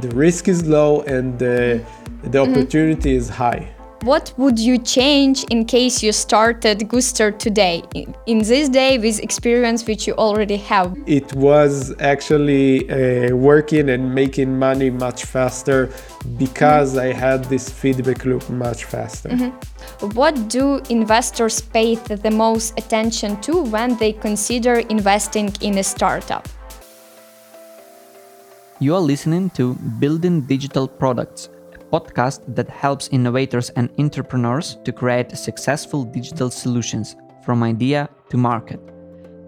the 0.00 0.08
risk 0.10 0.48
is 0.48 0.66
low 0.66 1.02
and 1.02 1.38
the, 1.38 1.84
the 2.22 2.38
mm-hmm. 2.38 2.52
opportunity 2.52 3.10
mm-hmm. 3.10 3.18
is 3.18 3.28
high. 3.28 3.70
What 4.02 4.34
would 4.36 4.58
you 4.58 4.76
change 4.76 5.44
in 5.44 5.64
case 5.64 6.02
you 6.02 6.12
started 6.12 6.80
Gooster 6.80 7.32
today, 7.38 7.82
in 8.26 8.38
this 8.40 8.68
day 8.68 8.98
with 8.98 9.18
experience 9.20 9.86
which 9.86 10.06
you 10.06 10.12
already 10.16 10.58
have? 10.58 10.94
It 11.06 11.32
was 11.32 11.98
actually 12.00 12.90
uh, 12.90 13.34
working 13.34 13.88
and 13.88 14.14
making 14.14 14.58
money 14.58 14.90
much 14.90 15.24
faster 15.24 15.90
because 16.36 16.96
mm-hmm. 16.96 17.16
I 17.16 17.18
had 17.18 17.44
this 17.44 17.70
feedback 17.70 18.26
loop 18.26 18.50
much 18.50 18.84
faster. 18.84 19.30
Mm-hmm. 19.30 20.08
What 20.10 20.50
do 20.50 20.82
investors 20.90 21.62
pay 21.62 21.94
the 21.94 22.30
most 22.30 22.78
attention 22.78 23.40
to 23.40 23.62
when 23.62 23.96
they 23.96 24.12
consider 24.12 24.80
investing 24.90 25.50
in 25.62 25.78
a 25.78 25.82
startup? 25.82 26.46
You 28.84 28.94
are 28.96 29.00
listening 29.00 29.48
to 29.56 29.72
Building 29.98 30.42
Digital 30.42 30.86
Products 30.86 31.48
a 31.72 31.78
podcast 31.84 32.42
that 32.54 32.68
helps 32.68 33.08
innovators 33.08 33.70
and 33.70 33.88
entrepreneurs 33.98 34.76
to 34.84 34.92
create 34.92 35.30
successful 35.38 36.04
digital 36.04 36.50
solutions 36.50 37.16
from 37.46 37.62
idea 37.62 38.10
to 38.28 38.36
market. 38.36 38.80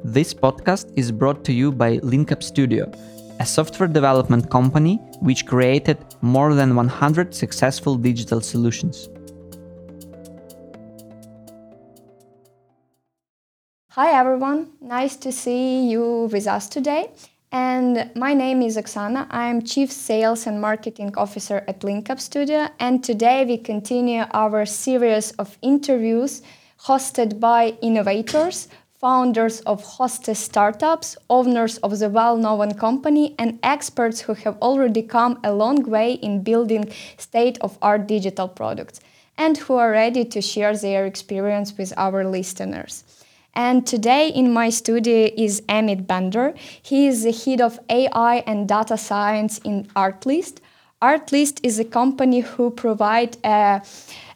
This 0.03 0.33
podcast 0.33 0.91
is 0.97 1.13
brought 1.13 1.45
to 1.45 1.53
you 1.53 1.71
by 1.71 1.99
LinkUp 1.99 2.43
Studio, 2.43 2.91
a 3.39 3.45
software 3.45 3.91
development 3.91 4.51
company 4.51 4.97
which 5.21 5.45
created 5.45 5.99
more 6.23 6.55
than 6.55 6.75
100 6.75 7.35
successful 7.35 7.97
digital 7.97 8.41
solutions. 8.41 9.11
Hi 13.91 14.19
everyone, 14.19 14.73
nice 14.81 15.17
to 15.17 15.31
see 15.31 15.91
you 15.91 16.31
with 16.33 16.47
us 16.47 16.71
today. 16.71 17.11
And 17.59 18.11
my 18.15 18.35
name 18.35 18.61
is 18.61 18.77
Oksana. 18.77 19.29
I'm 19.31 19.63
Chief 19.63 19.91
Sales 19.91 20.47
and 20.47 20.61
Marketing 20.61 21.11
Officer 21.17 21.65
at 21.67 21.81
LinkUp 21.81 22.21
Studio. 22.21 22.69
And 22.79 23.03
today 23.03 23.47
we 23.47 23.57
continue 23.57 24.25
our 24.35 24.67
series 24.67 25.31
of 25.43 25.57
interviews 25.63 26.43
hosted 26.83 27.41
by 27.41 27.79
innovators, 27.81 28.69
founders 29.01 29.61
of 29.61 29.83
hostess 29.83 30.39
startups, 30.39 31.17
owners 31.31 31.79
of 31.79 31.99
the 31.99 32.11
well 32.11 32.37
known 32.37 32.75
company, 32.75 33.35
and 33.39 33.59
experts 33.63 34.21
who 34.21 34.35
have 34.35 34.59
already 34.61 35.01
come 35.01 35.41
a 35.43 35.55
long 35.55 35.83
way 35.85 36.13
in 36.13 36.43
building 36.43 36.93
state 37.17 37.57
of 37.63 37.79
art 37.81 38.07
digital 38.07 38.49
products 38.49 39.01
and 39.39 39.57
who 39.57 39.77
are 39.77 39.93
ready 39.93 40.27
to 40.27 40.43
share 40.43 40.77
their 40.77 41.07
experience 41.07 41.73
with 41.79 41.95
our 41.97 42.23
listeners. 42.23 43.16
And 43.57 43.87
today 43.87 44.29
in 44.29 44.53
my 44.53 44.69
studio 44.69 45.31
is 45.35 45.63
Amit 45.63 46.07
Bendor. 46.07 46.55
He 46.83 47.07
is 47.07 47.23
the 47.23 47.33
head 47.33 47.63
of 47.63 47.81
AI 47.89 48.45
and 48.47 48.69
data 48.69 48.99
science 48.99 49.57
in 49.65 49.87
Artlist. 49.97 50.59
Artlist 51.01 51.61
is 51.63 51.79
a 51.79 51.85
company 51.85 52.41
who 52.41 52.71
provide 52.71 53.39
uh, 53.43 53.81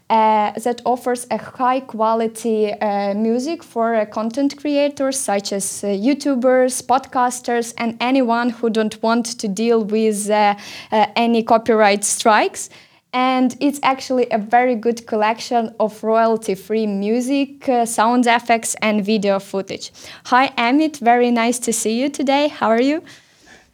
uh, 0.08 0.52
that 0.52 0.80
offers 0.86 1.26
a 1.30 1.36
high 1.36 1.80
quality 1.80 2.72
uh, 2.72 3.12
music 3.12 3.62
for 3.62 3.94
uh, 3.94 4.06
content 4.06 4.56
creators 4.56 5.18
such 5.18 5.52
as 5.52 5.84
uh, 5.84 5.88
YouTubers, 5.88 6.82
podcasters, 6.82 7.74
and 7.76 7.98
anyone 8.00 8.48
who 8.48 8.70
don't 8.70 9.02
want 9.02 9.26
to 9.38 9.48
deal 9.48 9.84
with 9.84 10.30
uh, 10.30 10.56
any 10.90 11.42
copyright 11.42 12.04
strikes 12.04 12.70
and 13.12 13.56
it's 13.60 13.80
actually 13.82 14.26
a 14.30 14.38
very 14.38 14.74
good 14.74 15.06
collection 15.06 15.74
of 15.78 16.02
royalty-free 16.02 16.86
music, 16.86 17.68
uh, 17.68 17.86
sound 17.86 18.26
effects, 18.26 18.74
and 18.82 19.04
video 19.04 19.38
footage. 19.38 19.92
Hi, 20.26 20.48
Amit. 20.56 20.98
Very 20.98 21.30
nice 21.30 21.58
to 21.60 21.72
see 21.72 22.00
you 22.00 22.08
today. 22.08 22.48
How 22.48 22.68
are 22.68 22.82
you? 22.82 23.02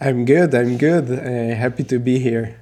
I'm 0.01 0.25
good. 0.25 0.55
I'm 0.55 0.77
good. 0.77 1.11
Uh, 1.11 1.55
happy 1.55 1.85
to 1.85 1.99
be 1.99 2.19
here. 2.19 2.57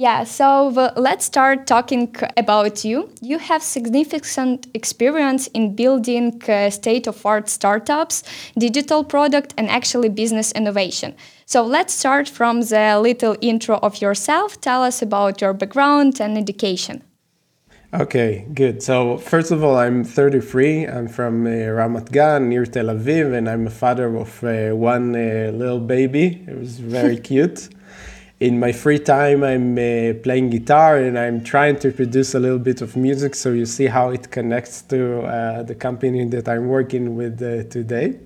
Yeah, 0.00 0.24
so 0.24 0.68
let's 0.96 1.26
start 1.26 1.66
talking 1.66 2.16
about 2.38 2.86
you. 2.86 3.10
You 3.20 3.36
have 3.36 3.62
significant 3.62 4.66
experience 4.72 5.46
in 5.48 5.76
building 5.76 6.40
state 6.70 7.06
of 7.06 7.26
art 7.26 7.50
startups, 7.50 8.22
digital 8.56 9.04
product, 9.04 9.52
and 9.58 9.68
actually 9.68 10.08
business 10.08 10.52
innovation. 10.52 11.14
So 11.44 11.66
let's 11.66 11.92
start 11.92 12.30
from 12.30 12.62
the 12.62 12.98
little 12.98 13.36
intro 13.42 13.78
of 13.82 14.00
yourself. 14.00 14.58
Tell 14.62 14.82
us 14.82 15.02
about 15.02 15.42
your 15.42 15.52
background 15.52 16.18
and 16.18 16.38
education. 16.38 17.02
Okay, 17.92 18.46
good. 18.54 18.82
So 18.82 19.18
first 19.18 19.50
of 19.50 19.62
all, 19.62 19.76
I'm 19.76 20.02
33. 20.02 20.86
I'm 20.86 21.08
from 21.08 21.44
uh, 21.46 21.50
Ramat 21.50 22.10
Gan, 22.10 22.48
near 22.48 22.64
Tel 22.64 22.86
Aviv, 22.86 23.34
and 23.34 23.50
I'm 23.50 23.66
a 23.66 23.70
father 23.70 24.16
of 24.16 24.42
uh, 24.42 24.74
one 24.74 25.14
uh, 25.14 25.50
little 25.52 25.80
baby. 25.80 26.42
It 26.48 26.58
was 26.58 26.78
very 26.78 27.18
cute 27.30 27.68
in 28.40 28.58
my 28.58 28.72
free 28.72 28.98
time, 28.98 29.44
I'm 29.44 29.74
uh, 29.74 30.14
playing 30.22 30.48
guitar 30.48 30.96
and 30.96 31.18
I'm 31.18 31.44
trying 31.44 31.78
to 31.80 31.92
produce 31.92 32.34
a 32.34 32.40
little 32.40 32.58
bit 32.58 32.80
of 32.80 32.96
music. 32.96 33.34
So 33.34 33.52
you 33.52 33.66
see 33.66 33.86
how 33.86 34.08
it 34.10 34.30
connects 34.30 34.80
to 34.82 35.20
uh, 35.20 35.62
the 35.62 35.74
company 35.74 36.24
that 36.24 36.48
I'm 36.48 36.66
working 36.66 37.16
with 37.16 37.42
uh, 37.42 37.64
today. 37.68 38.18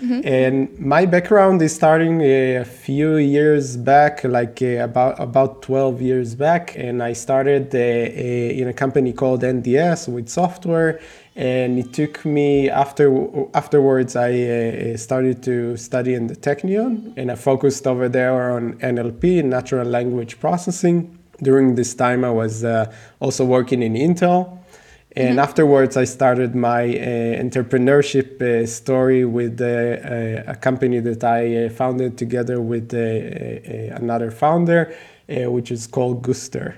Mm-hmm. 0.00 0.20
And 0.24 0.78
my 0.78 1.04
background 1.04 1.60
is 1.60 1.74
starting 1.74 2.22
a 2.22 2.64
few 2.64 3.16
years 3.16 3.76
back, 3.76 4.24
like 4.24 4.62
uh, 4.62 4.84
about 4.84 5.20
about 5.20 5.60
12 5.60 6.00
years 6.00 6.34
back, 6.34 6.74
and 6.74 7.02
I 7.02 7.12
started 7.12 7.74
uh, 7.74 7.78
in 7.78 8.66
a 8.68 8.72
company 8.72 9.12
called 9.12 9.42
NDS 9.42 10.08
with 10.08 10.30
software 10.30 11.00
and 11.40 11.78
it 11.78 11.90
took 11.94 12.22
me 12.26 12.68
after 12.68 13.06
afterwards 13.54 14.14
i 14.14 14.30
uh, 14.30 14.96
started 14.96 15.42
to 15.42 15.74
study 15.76 16.12
in 16.12 16.26
the 16.26 16.36
technion 16.36 17.14
and 17.16 17.32
i 17.32 17.34
focused 17.34 17.86
over 17.86 18.08
there 18.10 18.52
on 18.52 18.74
nlp 18.80 19.42
natural 19.42 19.88
language 19.88 20.38
processing 20.38 21.18
during 21.42 21.74
this 21.76 21.94
time 21.94 22.24
i 22.24 22.30
was 22.30 22.62
uh, 22.62 22.92
also 23.20 23.42
working 23.44 23.82
in 23.82 23.94
intel 23.94 24.58
and 25.16 25.30
mm-hmm. 25.30 25.38
afterwards 25.38 25.96
i 25.96 26.04
started 26.04 26.54
my 26.54 26.82
uh, 26.82 27.42
entrepreneurship 27.42 28.42
uh, 28.42 28.66
story 28.66 29.24
with 29.24 29.62
uh, 29.62 29.64
uh, 29.64 30.52
a 30.52 30.56
company 30.56 31.00
that 31.00 31.24
i 31.24 31.70
founded 31.70 32.18
together 32.18 32.60
with 32.60 32.92
another 32.92 34.30
founder 34.30 34.94
which 35.26 35.70
is 35.70 35.86
called 35.86 36.22
gooster 36.22 36.76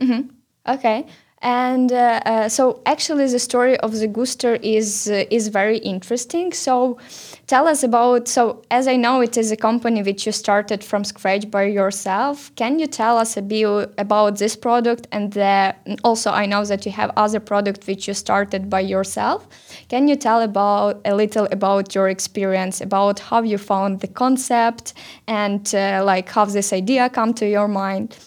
mm-hmm. 0.00 0.28
okay 0.66 1.06
and 1.42 1.90
uh, 1.90 2.20
uh, 2.26 2.48
so 2.50 2.82
actually 2.84 3.26
the 3.26 3.38
story 3.38 3.78
of 3.78 3.92
the 3.98 4.06
gooster 4.06 4.58
is 4.62 5.08
uh, 5.08 5.24
is 5.30 5.48
very 5.48 5.78
interesting. 5.78 6.52
So 6.52 6.98
tell 7.46 7.66
us 7.66 7.82
about 7.82 8.28
so 8.28 8.62
as 8.70 8.86
i 8.86 8.96
know 8.96 9.22
it 9.22 9.38
is 9.38 9.50
a 9.50 9.56
company 9.56 10.02
which 10.02 10.26
you 10.26 10.32
started 10.32 10.84
from 10.84 11.02
scratch 11.02 11.50
by 11.50 11.62
yourself. 11.64 12.54
Can 12.56 12.78
you 12.78 12.86
tell 12.86 13.16
us 13.16 13.36
a 13.38 13.42
bit 13.42 13.94
about 13.96 14.36
this 14.38 14.54
product 14.54 15.06
and 15.12 15.32
the, 15.32 15.74
also 16.04 16.30
i 16.30 16.44
know 16.44 16.64
that 16.64 16.84
you 16.84 16.92
have 16.92 17.10
other 17.16 17.40
product 17.40 17.86
which 17.86 18.06
you 18.06 18.14
started 18.14 18.68
by 18.68 18.80
yourself. 18.80 19.48
Can 19.88 20.08
you 20.08 20.16
tell 20.16 20.42
about 20.42 21.00
a 21.06 21.14
little 21.14 21.48
about 21.50 21.94
your 21.94 22.10
experience 22.10 22.82
about 22.82 23.18
how 23.18 23.42
you 23.42 23.56
found 23.56 24.00
the 24.00 24.08
concept 24.08 24.92
and 25.26 25.74
uh, 25.74 26.02
like 26.04 26.28
how 26.28 26.44
this 26.44 26.72
idea 26.72 27.08
come 27.08 27.32
to 27.34 27.48
your 27.48 27.68
mind 27.68 28.18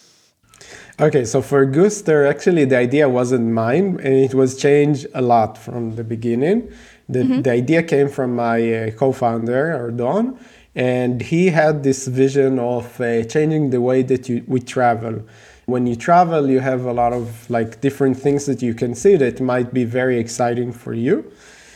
Okay, 1.00 1.24
so 1.24 1.42
for 1.42 1.66
Gooster, 1.66 2.30
actually 2.30 2.66
the 2.66 2.76
idea 2.76 3.08
wasn't 3.08 3.50
mine, 3.52 3.98
and 4.00 4.14
it 4.14 4.32
was 4.32 4.56
changed 4.56 5.08
a 5.12 5.20
lot 5.20 5.58
from 5.58 5.96
the 5.96 6.04
beginning. 6.04 6.70
The, 7.08 7.18
mm-hmm. 7.18 7.42
the 7.42 7.50
idea 7.50 7.82
came 7.82 8.08
from 8.08 8.36
my 8.36 8.72
uh, 8.72 8.90
co-founder, 8.92 9.74
Ardon, 9.74 10.38
and 10.76 11.20
he 11.20 11.48
had 11.48 11.82
this 11.82 12.06
vision 12.06 12.60
of 12.60 13.00
uh, 13.00 13.24
changing 13.24 13.70
the 13.70 13.80
way 13.80 14.02
that 14.02 14.28
you, 14.28 14.44
we 14.46 14.60
travel. 14.60 15.22
When 15.66 15.88
you 15.88 15.96
travel, 15.96 16.48
you 16.48 16.60
have 16.60 16.84
a 16.84 16.92
lot 16.92 17.12
of 17.12 17.50
like 17.50 17.80
different 17.80 18.16
things 18.16 18.46
that 18.46 18.62
you 18.62 18.72
can 18.72 18.94
see 18.94 19.16
that 19.16 19.40
might 19.40 19.74
be 19.74 19.84
very 19.84 20.20
exciting 20.20 20.72
for 20.72 20.94
you. 20.94 21.28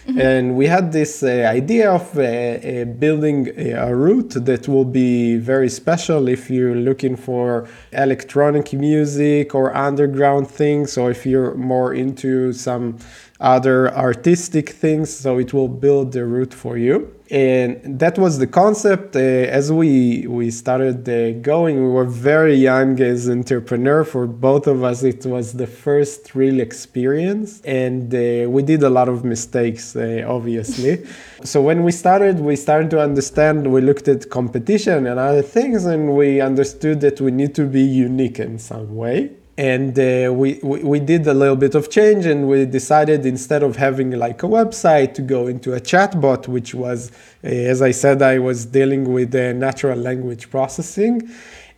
Mm-hmm. 0.09 0.21
And 0.21 0.57
we 0.57 0.67
had 0.67 0.91
this 0.91 1.23
uh, 1.23 1.27
idea 1.27 1.93
of 1.93 2.17
uh, 2.17 2.23
uh, 2.23 2.85
building 2.87 3.49
a 3.59 3.95
route 3.95 4.31
that 4.43 4.67
will 4.67 4.87
be 4.87 5.37
very 5.37 5.69
special 5.69 6.29
if 6.29 6.49
you're 6.49 6.75
looking 6.75 7.15
for 7.15 7.69
electronic 7.93 8.72
music 8.72 9.55
or 9.55 9.77
underground 9.77 10.49
things, 10.49 10.97
or 10.97 11.10
if 11.10 11.27
you're 11.27 11.55
more 11.57 11.93
into 11.93 12.55
some 12.55 12.97
other 13.39 13.95
artistic 13.95 14.71
things. 14.71 15.15
So 15.15 15.39
it 15.39 15.53
will 15.53 15.69
build 15.69 16.13
the 16.13 16.25
route 16.25 16.54
for 16.54 16.78
you 16.78 17.17
and 17.30 17.98
that 17.98 18.19
was 18.19 18.39
the 18.39 18.47
concept. 18.47 19.15
Uh, 19.15 19.19
as 19.19 19.71
we 19.71 20.27
we 20.27 20.51
started 20.51 21.09
uh, 21.09 21.33
going 21.41 21.77
we 21.77 21.91
were 21.91 22.04
very 22.04 22.54
young 22.54 22.98
as 23.01 23.28
entrepreneur. 23.28 24.04
For 24.04 24.27
both 24.27 24.66
of 24.66 24.83
us 24.83 25.03
it 25.03 25.27
was 25.27 25.53
the 25.53 25.66
first 25.66 26.34
real 26.34 26.60
experience. 26.60 27.60
And 27.63 28.15
uh, 28.15 28.48
we 28.48 28.63
did 28.63 28.83
a 28.83 28.91
lot 28.91 29.09
of 29.09 29.25
mistakes 29.25 29.95
uh, 29.97 30.25
obviously. 30.27 31.04
So 31.45 31.63
when 31.63 31.84
we 31.84 31.92
started 31.92 32.41
we 32.41 32.57
started 32.57 32.91
to 32.91 33.01
understand 33.01 33.72
we 33.72 33.80
looked 33.80 34.09
at 34.09 34.28
competition 34.28 35.07
and 35.07 35.21
other 35.21 35.42
things 35.42 35.84
and 35.84 36.16
we 36.16 36.41
understood 36.41 37.01
that 37.03 37.21
we 37.21 37.30
need 37.30 37.54
to 37.54 37.65
be 37.65 37.83
unique 37.83 38.41
in 38.41 38.59
some 38.59 38.97
way 38.97 39.38
and 39.59 39.99
uh, 39.99 40.33
we, 40.33 40.60
we, 40.63 40.83
we 40.93 41.01
did 41.01 41.27
a 41.27 41.34
little 41.34 41.57
bit 41.57 41.75
of 41.75 41.91
change 41.91 42.25
and 42.25 42.49
we 42.49 42.65
decided 42.65 43.27
instead 43.27 43.63
of 43.63 43.77
having 43.77 44.13
like 44.13 44.43
a 44.43 44.47
website 44.47 45.13
to 45.15 45.22
go 45.22 45.49
into 45.49 45.75
a 45.75 45.81
chatbot 45.81 46.49
which 46.49 46.75
was 46.75 47.10
uh, 47.45 47.49
as 47.49 47.83
i 47.83 47.91
said 47.91 48.22
i 48.22 48.39
was 48.39 48.65
dealing 48.65 49.13
with 49.13 49.34
uh, 49.34 49.53
natural 49.53 49.99
language 49.99 50.49
processing 50.51 51.28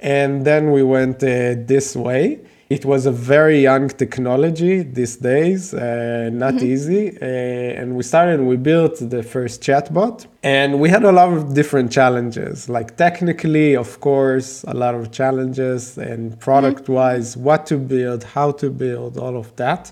And 0.00 0.44
then 0.46 0.72
we 0.72 0.82
went 0.82 1.22
uh, 1.22 1.56
this 1.72 1.94
way. 1.94 2.40
It 2.70 2.84
was 2.84 3.04
a 3.04 3.10
very 3.10 3.60
young 3.60 3.88
technology 3.88 4.82
these 4.82 5.16
days, 5.16 5.74
uh, 5.74 6.30
not 6.32 6.54
mm-hmm. 6.54 6.66
easy. 6.66 7.18
Uh, 7.20 7.80
and 7.80 7.96
we 7.96 8.04
started, 8.04 8.40
we 8.40 8.56
built 8.56 8.98
the 9.10 9.24
first 9.24 9.60
chatbot, 9.60 10.26
and 10.44 10.78
we 10.78 10.88
had 10.88 11.02
a 11.02 11.10
lot 11.10 11.32
of 11.32 11.52
different 11.52 11.90
challenges. 11.90 12.68
Like 12.68 12.96
technically, 12.96 13.74
of 13.74 13.98
course, 13.98 14.62
a 14.68 14.74
lot 14.74 14.94
of 14.94 15.10
challenges, 15.10 15.98
and 15.98 16.38
product 16.38 16.88
wise, 16.88 17.34
mm-hmm. 17.34 17.42
what 17.42 17.66
to 17.66 17.76
build, 17.76 18.22
how 18.22 18.52
to 18.52 18.70
build, 18.70 19.18
all 19.18 19.36
of 19.36 19.48
that. 19.56 19.90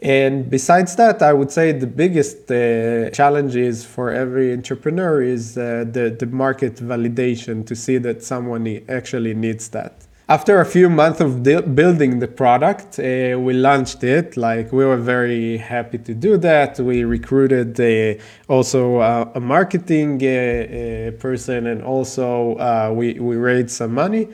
And 0.00 0.50
besides 0.50 0.96
that, 0.96 1.22
I 1.22 1.32
would 1.32 1.52
say 1.52 1.70
the 1.70 1.86
biggest 1.86 2.50
uh, 2.50 3.10
challenge 3.10 3.54
is 3.54 3.84
for 3.84 4.10
every 4.10 4.52
entrepreneur 4.52 5.22
is 5.22 5.56
uh, 5.56 5.84
the, 5.88 6.16
the 6.18 6.26
market 6.26 6.74
validation 6.78 7.64
to 7.66 7.76
see 7.76 7.98
that 7.98 8.24
someone 8.24 8.66
actually 8.88 9.34
needs 9.34 9.68
that. 9.68 10.08
After 10.28 10.60
a 10.60 10.64
few 10.64 10.88
months 10.88 11.20
of 11.20 11.42
de- 11.42 11.62
building 11.62 12.20
the 12.20 12.28
product, 12.28 12.98
uh, 12.98 13.36
we 13.38 13.54
launched 13.54 14.04
it. 14.04 14.36
Like 14.36 14.72
we 14.72 14.84
were 14.84 14.96
very 14.96 15.56
happy 15.56 15.98
to 15.98 16.14
do 16.14 16.36
that. 16.38 16.78
We 16.78 17.04
recruited 17.04 17.78
uh, 17.80 18.22
also 18.48 18.98
uh, 18.98 19.30
a 19.34 19.40
marketing 19.40 20.22
uh, 20.24 21.10
person, 21.18 21.66
and 21.66 21.82
also 21.82 22.54
uh, 22.54 22.92
we 22.94 23.14
we 23.18 23.36
raised 23.36 23.70
some 23.70 23.94
money. 23.94 24.28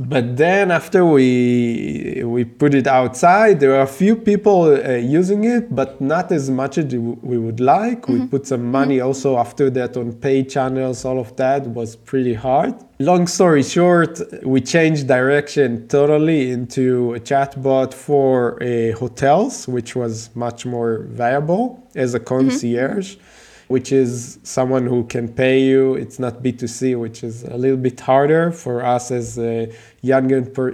But 0.00 0.38
then 0.38 0.70
after 0.70 1.04
we 1.04 2.22
we 2.24 2.44
put 2.44 2.72
it 2.72 2.86
outside, 2.86 3.60
there 3.60 3.74
are 3.74 3.82
a 3.82 3.94
few 4.02 4.16
people 4.16 4.62
uh, 4.62 4.94
using 4.94 5.44
it, 5.44 5.74
but 5.74 6.00
not 6.00 6.32
as 6.32 6.48
much 6.48 6.78
as 6.78 6.86
we 6.86 7.36
would 7.36 7.60
like. 7.60 8.02
Mm-hmm. 8.02 8.22
We 8.22 8.26
put 8.26 8.46
some 8.46 8.70
money 8.70 8.96
mm-hmm. 8.96 9.08
also 9.08 9.36
after 9.36 9.68
that 9.68 9.98
on 9.98 10.14
paid 10.14 10.48
channels. 10.48 11.04
All 11.04 11.18
of 11.18 11.36
that 11.36 11.66
was 11.66 11.96
pretty 11.96 12.32
hard. 12.32 12.74
Long 12.98 13.26
story 13.26 13.62
short, 13.62 14.18
we 14.42 14.62
changed 14.62 15.06
direction 15.06 15.86
totally 15.88 16.50
into 16.50 17.12
a 17.12 17.20
chatbot 17.20 17.92
for 17.92 18.62
uh, 18.62 18.96
hotels, 18.96 19.68
which 19.68 19.94
was 19.94 20.34
much 20.34 20.64
more 20.64 21.04
viable 21.10 21.86
as 21.94 22.14
a 22.14 22.18
mm-hmm. 22.18 22.26
concierge. 22.26 23.16
Mm-hmm 23.16 23.39
which 23.70 23.92
is 23.92 24.40
someone 24.42 24.84
who 24.84 25.04
can 25.04 25.28
pay 25.28 25.60
you. 25.60 25.94
It's 25.94 26.18
not 26.18 26.42
B2C, 26.42 26.98
which 26.98 27.22
is 27.22 27.44
a 27.44 27.56
little 27.56 27.76
bit 27.76 28.00
harder 28.00 28.50
for 28.50 28.84
us 28.84 29.12
as 29.12 29.38
uh, 29.38 29.66
young 30.02 30.32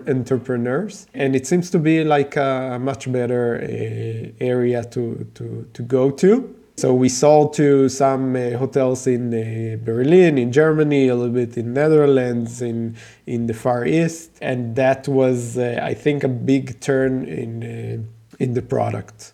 entrepreneurs. 0.09 1.07
And 1.13 1.37
it 1.37 1.47
seems 1.47 1.69
to 1.73 1.79
be 1.79 2.05
like 2.05 2.37
a 2.37 2.79
much 2.81 3.13
better 3.13 3.57
uh, 3.57 4.33
area 4.43 4.83
to, 4.95 5.27
to, 5.35 5.69
to 5.75 5.83
go 5.83 6.11
to. 6.13 6.57
So 6.79 6.95
we 6.95 7.11
sold 7.11 7.53
to 7.55 7.91
some 7.91 8.35
uh, 8.35 8.57
hotels 8.57 9.07
in 9.07 9.25
uh, 9.33 9.77
Berlin, 9.85 10.39
in 10.39 10.51
Germany, 10.51 11.09
a 11.09 11.15
little 11.15 11.35
bit 11.35 11.59
in 11.59 11.75
Netherlands, 11.75 12.63
in 12.63 12.97
in 13.27 13.47
the 13.47 13.55
Far 13.55 13.87
East, 13.87 14.31
and 14.43 14.77
that 14.77 15.09
was, 15.09 15.57
uh, 15.57 15.81
I 15.83 15.95
think, 15.95 16.23
a 16.23 16.29
big 16.29 16.79
turn 16.81 17.25
in 17.25 17.51
uh, 17.63 18.43
in 18.45 18.53
the 18.53 18.61
product. 18.61 19.33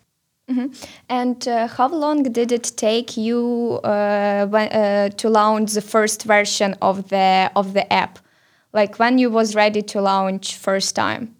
Mm-hmm. 0.52 0.66
And 1.08 1.48
uh, 1.48 1.66
how 1.66 1.88
long 1.88 2.24
did 2.24 2.52
it 2.52 2.72
take 2.76 3.16
you 3.16 3.80
uh, 3.84 4.46
when, 4.46 4.68
uh, 4.68 5.08
to 5.08 5.28
launch 5.30 5.72
the 5.72 5.80
first 5.80 6.24
version 6.24 6.76
of 6.82 7.08
the 7.08 7.50
of 7.56 7.72
the 7.72 7.90
app? 7.90 8.18
Like 8.72 8.98
when 8.98 9.18
you 9.18 9.30
was 9.30 9.54
ready 9.54 9.82
to 9.82 10.00
launch 10.02 10.56
first 10.56 10.94
time? 10.94 11.36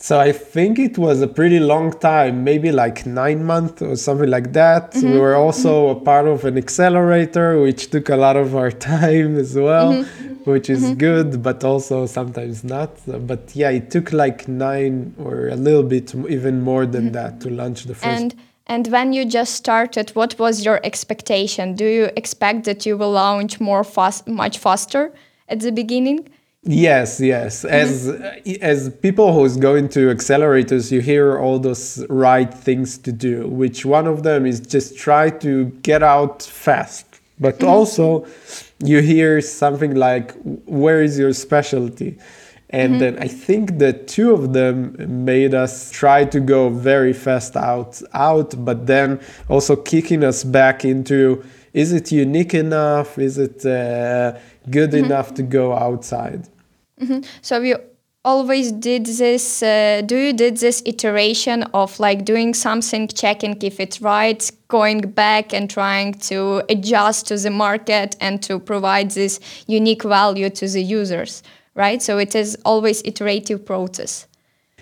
So 0.00 0.20
I 0.20 0.30
think 0.30 0.78
it 0.78 0.96
was 0.96 1.20
a 1.22 1.26
pretty 1.26 1.58
long 1.58 1.92
time, 1.98 2.44
maybe 2.44 2.70
like 2.70 3.04
nine 3.04 3.44
months 3.44 3.82
or 3.82 3.96
something 3.96 4.30
like 4.30 4.52
that. 4.52 4.92
Mm-hmm. 4.92 5.12
We 5.12 5.18
were 5.18 5.34
also 5.34 5.88
mm-hmm. 5.88 6.00
a 6.00 6.04
part 6.04 6.28
of 6.28 6.44
an 6.44 6.56
accelerator, 6.56 7.60
which 7.60 7.90
took 7.90 8.08
a 8.08 8.16
lot 8.16 8.36
of 8.36 8.54
our 8.54 8.70
time 8.92 9.36
as 9.36 9.56
well, 9.56 9.92
mm-hmm. 9.92 10.50
which 10.50 10.70
is 10.70 10.84
mm-hmm. 10.84 10.98
good, 10.98 11.42
but 11.42 11.64
also 11.64 12.06
sometimes 12.06 12.62
not. 12.62 12.92
But 13.26 13.56
yeah, 13.56 13.70
it 13.70 13.90
took 13.90 14.12
like 14.12 14.46
nine 14.46 15.14
or 15.18 15.48
a 15.48 15.56
little 15.56 15.82
bit 15.82 16.14
even 16.14 16.62
more 16.62 16.86
than 16.86 17.06
mm-hmm. 17.06 17.12
that 17.14 17.40
to 17.40 17.50
launch 17.50 17.84
the 17.84 17.94
first. 17.94 18.06
And 18.06 18.36
and 18.68 18.86
when 18.88 19.14
you 19.14 19.24
just 19.24 19.54
started, 19.54 20.10
what 20.10 20.38
was 20.38 20.64
your 20.64 20.78
expectation? 20.84 21.74
Do 21.74 21.86
you 21.86 22.10
expect 22.16 22.64
that 22.64 22.84
you 22.84 22.98
will 22.98 23.12
launch 23.12 23.60
more 23.60 23.82
fast, 23.82 24.28
much 24.28 24.58
faster 24.58 25.12
at 25.48 25.60
the 25.60 25.72
beginning? 25.72 26.28
Yes, 26.70 27.18
yes. 27.18 27.64
Mm-hmm. 27.64 28.22
As 28.52 28.58
as 28.60 28.94
people 28.96 29.32
who's 29.32 29.56
going 29.56 29.88
to 29.90 30.14
accelerators, 30.14 30.92
you 30.92 31.00
hear 31.00 31.38
all 31.38 31.58
those 31.58 32.04
right 32.10 32.52
things 32.52 32.98
to 32.98 33.10
do. 33.10 33.48
Which 33.48 33.86
one 33.86 34.06
of 34.06 34.22
them 34.22 34.44
is 34.44 34.60
just 34.60 34.98
try 34.98 35.30
to 35.30 35.64
get 35.82 36.02
out 36.02 36.42
fast, 36.42 37.06
but 37.40 37.54
mm-hmm. 37.54 37.68
also 37.68 38.26
you 38.84 39.00
hear 39.00 39.40
something 39.40 39.94
like, 39.94 40.34
"Where 40.66 41.02
is 41.02 41.18
your 41.18 41.32
specialty?" 41.32 42.18
And 42.68 42.92
mm-hmm. 42.92 43.00
then 43.00 43.18
I 43.18 43.28
think 43.28 43.78
that 43.78 44.06
two 44.06 44.34
of 44.34 44.52
them 44.52 45.24
made 45.24 45.54
us 45.54 45.90
try 45.90 46.26
to 46.26 46.38
go 46.38 46.68
very 46.68 47.14
fast 47.14 47.56
out, 47.56 48.02
out, 48.12 48.62
but 48.62 48.86
then 48.86 49.20
also 49.48 49.74
kicking 49.74 50.22
us 50.22 50.44
back 50.44 50.84
into 50.84 51.42
is 51.72 51.92
it 51.94 52.12
unique 52.12 52.52
enough? 52.52 53.18
Is 53.18 53.38
it 53.38 53.64
uh, 53.64 54.38
good 54.68 54.90
mm-hmm. 54.90 55.06
enough 55.06 55.32
to 55.34 55.42
go 55.42 55.72
outside? 55.72 56.46
Mm-hmm. 56.98 57.20
So 57.42 57.60
you 57.60 57.78
always 58.24 58.72
did 58.72 59.06
this. 59.06 59.62
Uh, 59.62 60.02
do 60.04 60.16
you 60.16 60.32
did 60.32 60.56
this 60.58 60.82
iteration 60.84 61.62
of 61.74 61.98
like 61.98 62.24
doing 62.24 62.54
something, 62.54 63.08
checking 63.08 63.56
if 63.62 63.80
it's 63.80 64.00
right, 64.02 64.50
going 64.68 65.00
back 65.00 65.54
and 65.54 65.70
trying 65.70 66.14
to 66.14 66.62
adjust 66.68 67.26
to 67.28 67.36
the 67.36 67.50
market 67.50 68.16
and 68.20 68.42
to 68.42 68.58
provide 68.58 69.12
this 69.12 69.40
unique 69.66 70.02
value 70.02 70.50
to 70.50 70.68
the 70.68 70.82
users? 70.82 71.42
right? 71.78 72.02
So 72.02 72.18
it 72.18 72.34
is 72.34 72.58
always 72.64 73.00
iterative 73.04 73.64
process. 73.64 74.26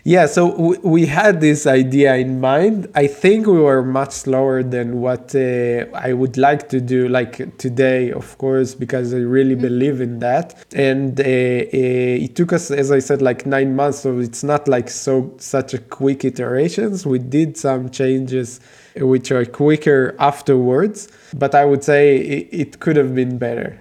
Yeah, 0.06 0.26
so 0.26 0.52
w- 0.52 0.80
we 0.84 1.06
had 1.06 1.40
this 1.40 1.66
idea 1.66 2.14
in 2.14 2.38
mind. 2.40 2.88
I 2.94 3.08
think 3.08 3.48
we 3.48 3.58
were 3.58 3.82
much 3.82 4.12
slower 4.12 4.62
than 4.62 5.00
what 5.00 5.34
uh, 5.34 5.86
I 5.94 6.12
would 6.12 6.36
like 6.36 6.68
to 6.68 6.80
do, 6.80 7.08
like 7.08 7.58
today, 7.58 8.12
of 8.12 8.38
course, 8.38 8.72
because 8.76 9.12
I 9.12 9.16
really 9.16 9.54
mm-hmm. 9.54 9.62
believe 9.62 10.00
in 10.00 10.20
that. 10.20 10.64
And 10.76 11.18
uh, 11.18 11.24
uh, 11.24 12.24
it 12.24 12.36
took 12.36 12.52
us, 12.52 12.70
as 12.70 12.92
I 12.92 13.00
said, 13.00 13.20
like 13.20 13.46
nine 13.46 13.74
months. 13.74 13.98
So 13.98 14.20
it's 14.20 14.44
not 14.44 14.68
like 14.68 14.90
so 14.90 15.34
such 15.38 15.74
a 15.74 15.78
quick 15.78 16.24
iterations. 16.24 17.04
We 17.04 17.18
did 17.18 17.56
some 17.56 17.90
changes 17.90 18.60
which 18.94 19.32
are 19.32 19.44
quicker 19.44 20.14
afterwards, 20.20 21.08
but 21.34 21.52
I 21.56 21.64
would 21.64 21.82
say 21.82 22.18
it, 22.18 22.48
it 22.52 22.78
could 22.78 22.94
have 22.94 23.12
been 23.12 23.38
better. 23.38 23.80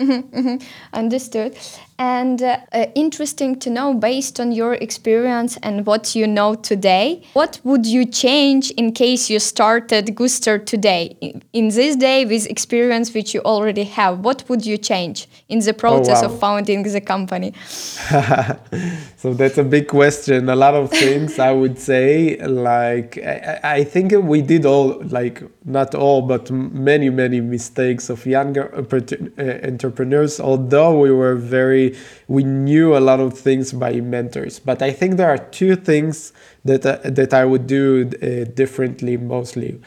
Mm-hmm, 0.00 0.36
mm-hmm. 0.36 0.66
Understood. 0.94 1.56
And 2.00 2.40
uh, 2.40 2.56
uh, 2.72 2.86
interesting 2.94 3.58
to 3.58 3.68
know, 3.68 3.92
based 3.92 4.40
on 4.40 4.52
your 4.52 4.72
experience 4.72 5.58
and 5.62 5.84
what 5.84 6.14
you 6.14 6.26
know 6.26 6.54
today, 6.54 7.22
what 7.34 7.60
would 7.62 7.84
you 7.84 8.06
change 8.06 8.70
in 8.70 8.92
case 8.92 9.28
you 9.28 9.38
started 9.38 10.06
Gooster 10.16 10.64
today? 10.64 11.14
In 11.52 11.68
this 11.68 11.96
day, 11.96 12.24
with 12.24 12.46
experience 12.46 13.12
which 13.12 13.34
you 13.34 13.42
already 13.42 13.84
have, 13.84 14.20
what 14.20 14.48
would 14.48 14.64
you 14.64 14.78
change 14.78 15.28
in 15.50 15.58
the 15.58 15.74
process 15.74 16.22
oh, 16.22 16.28
wow. 16.28 16.32
of 16.32 16.40
founding 16.40 16.84
the 16.84 17.02
company? 17.02 17.52
so 19.18 19.34
that's 19.34 19.58
a 19.58 19.64
big 19.64 19.86
question. 19.86 20.48
A 20.48 20.56
lot 20.56 20.72
of 20.72 20.90
things 20.90 21.38
I 21.38 21.52
would 21.52 21.78
say. 21.78 22.38
Like, 22.38 23.18
I, 23.18 23.60
I 23.62 23.84
think 23.84 24.12
we 24.12 24.40
did 24.40 24.64
all, 24.64 25.02
like, 25.04 25.42
not 25.66 25.94
all, 25.94 26.22
but 26.22 26.50
many, 26.50 27.10
many 27.10 27.42
mistakes 27.42 28.08
of 28.08 28.24
younger 28.24 28.72
uh, 28.74 29.68
entrepreneurs, 29.68 30.40
although 30.40 30.98
we 30.98 31.10
were 31.10 31.34
very 31.34 31.89
we 32.28 32.44
knew 32.44 32.96
a 32.96 33.00
lot 33.00 33.20
of 33.20 33.38
things 33.38 33.72
by 33.72 34.00
mentors. 34.00 34.58
But 34.58 34.82
I 34.82 34.92
think 34.92 35.16
there 35.16 35.30
are 35.30 35.38
two 35.38 35.76
things 35.76 36.32
that 36.64 36.84
uh, 36.86 36.98
that 37.04 37.32
I 37.34 37.44
would 37.44 37.66
do 37.66 38.10
uh, 38.22 38.50
differently 38.52 39.16
mostly. 39.16 39.80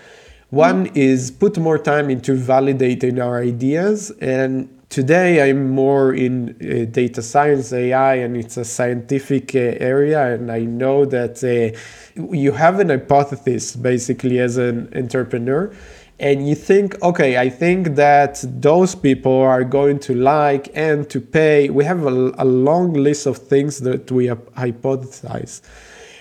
One 0.49 0.85
is 0.93 1.31
put 1.31 1.57
more 1.57 1.79
time 1.79 2.09
into 2.09 2.35
validating 2.35 3.23
our 3.23 3.41
ideas 3.41 4.11
and 4.21 4.69
today 4.93 5.49
i'm 5.49 5.71
more 5.71 6.13
in 6.13 6.49
uh, 6.61 6.85
data 6.91 7.23
science 7.23 7.73
ai 7.73 8.13
and 8.13 8.37
it's 8.37 8.57
a 8.57 8.63
scientific 8.63 9.55
uh, 9.55 9.89
area 9.93 10.35
and 10.35 10.51
i 10.51 10.59
know 10.59 11.03
that 11.03 11.43
uh, 11.43 11.75
you 12.31 12.51
have 12.51 12.79
an 12.79 12.89
hypothesis 12.89 13.75
basically 13.75 14.37
as 14.37 14.57
an 14.57 14.87
entrepreneur 14.95 15.73
and 16.19 16.47
you 16.47 16.55
think, 16.55 17.01
okay, 17.01 17.37
I 17.37 17.49
think 17.49 17.95
that 17.95 18.43
those 18.47 18.95
people 18.95 19.41
are 19.41 19.63
going 19.63 19.99
to 19.99 20.13
like 20.13 20.69
and 20.75 21.09
to 21.09 21.19
pay. 21.19 21.69
We 21.69 21.83
have 21.85 22.05
a, 22.05 22.33
a 22.37 22.45
long 22.45 22.93
list 22.93 23.25
of 23.25 23.37
things 23.37 23.79
that 23.79 24.11
we 24.11 24.27
hypothesize. 24.27 25.61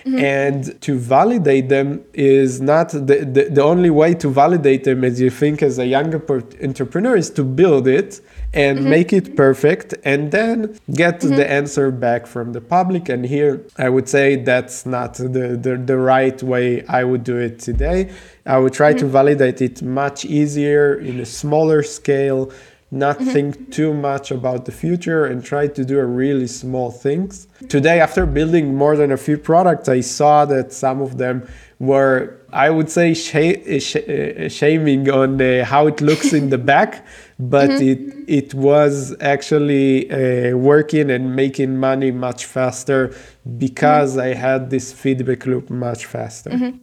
Mm-hmm. 0.05 0.19
And 0.19 0.81
to 0.81 0.99
validate 0.99 1.69
them 1.69 2.03
is 2.13 2.59
not 2.59 2.89
the, 2.89 2.99
the, 2.99 3.47
the, 3.49 3.63
only 3.63 3.89
way 3.89 4.13
to 4.15 4.27
validate 4.27 4.83
them, 4.83 5.05
as 5.05 5.21
you 5.21 5.29
think 5.29 5.63
as 5.63 5.79
a 5.79 5.85
younger 5.85 6.21
entrepreneur, 6.61 7.15
is 7.15 7.29
to 7.31 7.43
build 7.45 7.87
it 7.87 8.19
and 8.53 8.79
mm-hmm. 8.79 8.89
make 8.89 9.13
it 9.13 9.37
perfect 9.37 9.95
and 10.03 10.29
then 10.31 10.77
get 10.91 11.21
mm-hmm. 11.21 11.35
the 11.37 11.49
answer 11.49 11.89
back 11.89 12.27
from 12.27 12.51
the 12.51 12.59
public. 12.59 13.07
And 13.07 13.25
here 13.25 13.65
I 13.77 13.87
would 13.87 14.09
say 14.09 14.35
that's 14.35 14.85
not 14.85 15.13
the, 15.13 15.57
the, 15.61 15.77
the 15.77 15.97
right 15.97 16.43
way 16.43 16.85
I 16.87 17.05
would 17.05 17.23
do 17.23 17.37
it 17.37 17.59
today. 17.59 18.11
I 18.45 18.57
would 18.57 18.73
try 18.73 18.91
to 18.91 19.05
mm-hmm. 19.05 19.13
validate 19.13 19.61
it 19.61 19.81
much 19.81 20.25
easier 20.25 20.95
in 20.95 21.21
a 21.21 21.25
smaller 21.25 21.81
scale 21.81 22.51
not 22.93 23.17
think 23.17 23.71
too 23.71 23.91
much 23.91 24.29
about 24.29 24.65
the 24.65 24.71
future 24.71 25.25
and 25.25 25.43
try 25.43 25.67
to 25.67 25.83
do 25.83 25.99
a 25.99 26.05
really 26.05 26.45
small 26.45 26.91
things. 26.91 27.47
Today, 27.67 27.99
after 27.99 28.25
building 28.25 28.75
more 28.75 28.95
than 28.95 29.11
a 29.11 29.17
few 29.17 29.37
products, 29.37 29.89
I 29.89 30.01
saw 30.01 30.45
that 30.45 30.71
some 30.71 31.01
of 31.01 31.17
them 31.17 31.47
were, 31.79 32.39
I 32.51 32.69
would 32.69 32.91
say, 32.91 33.15
sh- 33.15 33.81
sh- 33.81 34.53
shaming 34.53 35.09
on 35.09 35.41
uh, 35.41 35.65
how 35.65 35.87
it 35.87 36.01
looks 36.01 36.33
in 36.33 36.51
the 36.51 36.59
back, 36.59 37.05
but 37.39 37.69
it 37.71 37.99
it 38.27 38.53
was 38.53 39.15
actually 39.19 40.09
uh, 40.11 40.55
working 40.55 41.09
and 41.09 41.35
making 41.35 41.77
money 41.77 42.11
much 42.11 42.45
faster 42.45 43.13
because 43.57 44.17
I 44.17 44.35
had 44.35 44.69
this 44.69 44.93
feedback 44.93 45.45
loop 45.47 45.69
much 45.69 46.05
faster. 46.05 46.73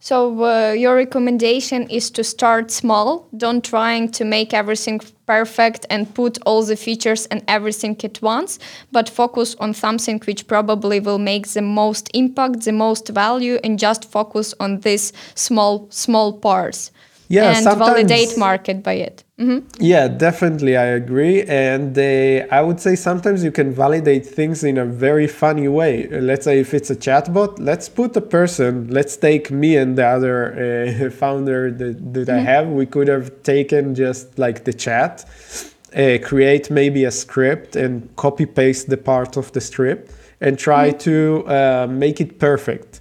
So 0.00 0.44
uh, 0.44 0.72
your 0.72 0.94
recommendation 0.94 1.88
is 1.90 2.10
to 2.12 2.24
start 2.24 2.70
small. 2.70 3.28
Don't 3.36 3.64
trying 3.64 4.10
to 4.12 4.24
make 4.24 4.54
everything 4.54 5.00
perfect 5.28 5.84
and 5.90 6.14
put 6.14 6.38
all 6.46 6.62
the 6.64 6.76
features 6.76 7.26
and 7.26 7.42
everything 7.46 7.96
at 8.02 8.22
once, 8.22 8.58
but 8.90 9.08
focus 9.20 9.54
on 9.60 9.74
something 9.74 10.18
which 10.26 10.46
probably 10.46 10.98
will 11.00 11.18
make 11.18 11.46
the 11.48 11.62
most 11.62 12.08
impact, 12.14 12.64
the 12.64 12.72
most 12.72 13.08
value, 13.08 13.58
and 13.62 13.78
just 13.78 14.10
focus 14.10 14.54
on 14.58 14.80
these 14.80 15.12
small 15.34 15.86
small 15.90 16.32
parts. 16.32 16.90
Yeah, 17.30 17.50
and 17.50 17.62
sometimes- 17.62 17.90
validate 17.90 18.38
market 18.38 18.82
by 18.82 18.94
it. 18.94 19.24
Yeah, 19.78 20.08
definitely, 20.08 20.76
I 20.76 20.86
agree. 20.86 21.42
And 21.44 21.96
uh, 21.96 22.46
I 22.50 22.60
would 22.60 22.80
say 22.80 22.96
sometimes 22.96 23.44
you 23.44 23.52
can 23.52 23.72
validate 23.72 24.26
things 24.26 24.64
in 24.64 24.78
a 24.78 24.84
very 24.84 25.28
funny 25.28 25.68
way. 25.68 26.08
Let's 26.08 26.44
say 26.44 26.58
if 26.58 26.74
it's 26.74 26.90
a 26.90 26.96
chatbot, 26.96 27.58
let's 27.60 27.88
put 27.88 28.16
a 28.16 28.20
person, 28.20 28.88
let's 28.90 29.16
take 29.16 29.50
me 29.52 29.76
and 29.76 29.96
the 29.96 30.06
other 30.06 31.06
uh, 31.06 31.10
founder 31.22 31.70
that, 31.70 32.14
that 32.14 32.28
I 32.30 32.40
have. 32.40 32.66
We 32.68 32.86
could 32.86 33.06
have 33.08 33.42
taken 33.44 33.94
just 33.94 34.38
like 34.38 34.64
the 34.64 34.72
chat, 34.72 35.24
uh, 35.94 36.18
create 36.24 36.68
maybe 36.70 37.04
a 37.04 37.12
script 37.12 37.76
and 37.76 38.08
copy 38.16 38.46
paste 38.46 38.88
the 38.88 38.96
part 38.96 39.36
of 39.36 39.52
the 39.52 39.60
script 39.60 40.10
and 40.40 40.58
try 40.58 40.90
to 40.90 41.44
uh, 41.46 41.86
make 41.88 42.20
it 42.20 42.38
perfect. 42.40 43.00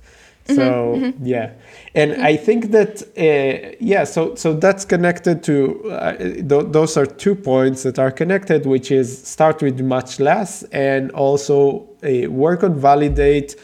So 0.56 1.14
yeah, 1.22 1.52
and 1.96 2.22
I 2.22 2.36
think 2.36 2.72
that 2.72 3.02
uh, 3.18 3.76
yeah, 3.80 4.04
so 4.04 4.36
so 4.36 4.54
that's 4.54 4.86
connected 4.86 5.44
to 5.44 5.92
uh, 5.92 6.18
th- 6.18 6.46
those 6.72 6.98
are 6.98 7.06
two 7.06 7.36
points 7.36 7.84
that 7.84 7.98
are 8.00 8.12
connected, 8.12 8.66
which 8.66 8.92
is 8.92 9.26
start 9.28 9.62
with 9.62 9.80
much 9.82 10.20
less 10.20 10.64
and 10.64 11.12
also 11.12 11.88
uh, 12.04 12.30
work 12.30 12.64
on 12.64 12.80
validate. 12.80 13.56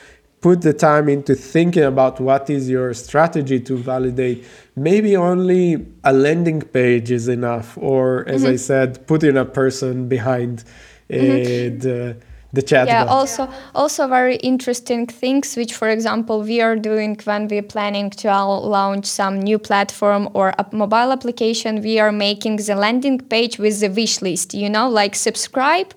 Put 0.42 0.62
the 0.62 0.74
time 0.74 1.08
into 1.08 1.36
thinking 1.36 1.84
about 1.84 2.20
what 2.20 2.50
is 2.50 2.70
your 2.70 2.94
strategy 2.94 3.62
to 3.62 3.78
validate. 3.78 4.44
Maybe 4.76 5.16
only 5.16 5.86
a 6.04 6.12
landing 6.12 6.62
page 6.62 7.12
is 7.12 7.30
enough, 7.30 7.78
or 7.78 8.28
as 8.28 8.44
I 8.44 8.58
said, 8.58 9.08
putting 9.08 9.38
a 9.38 9.46
person 9.46 10.10
behind 10.10 10.66
uh, 11.10 11.16
the 11.16 12.18
the 12.54 12.62
chat. 12.62 12.88
yeah 12.88 13.04
also 13.06 13.50
also 13.74 14.08
very 14.08 14.36
interesting 14.38 15.08
things 15.08 15.56
which 15.56 15.74
for 15.74 15.90
example 15.90 16.44
we 16.44 16.62
are 16.62 16.76
doing 16.76 17.18
when 17.24 17.48
we're 17.48 17.64
planning 17.64 18.12
to 18.12 18.28
launch 18.28 19.06
some 19.08 19.40
new 19.40 19.58
platform 19.58 20.30
or 20.34 20.54
a 20.60 20.66
mobile 20.72 21.12
application 21.12 21.82
we 21.82 22.00
are 22.00 22.12
making 22.12 22.58
the 22.58 22.76
landing 22.76 23.20
page 23.20 23.58
with 23.58 23.80
the 23.80 23.90
wish 23.90 24.22
list 24.22 24.54
you 24.54 24.70
know 24.70 24.88
like 24.88 25.16
subscribe 25.16 25.94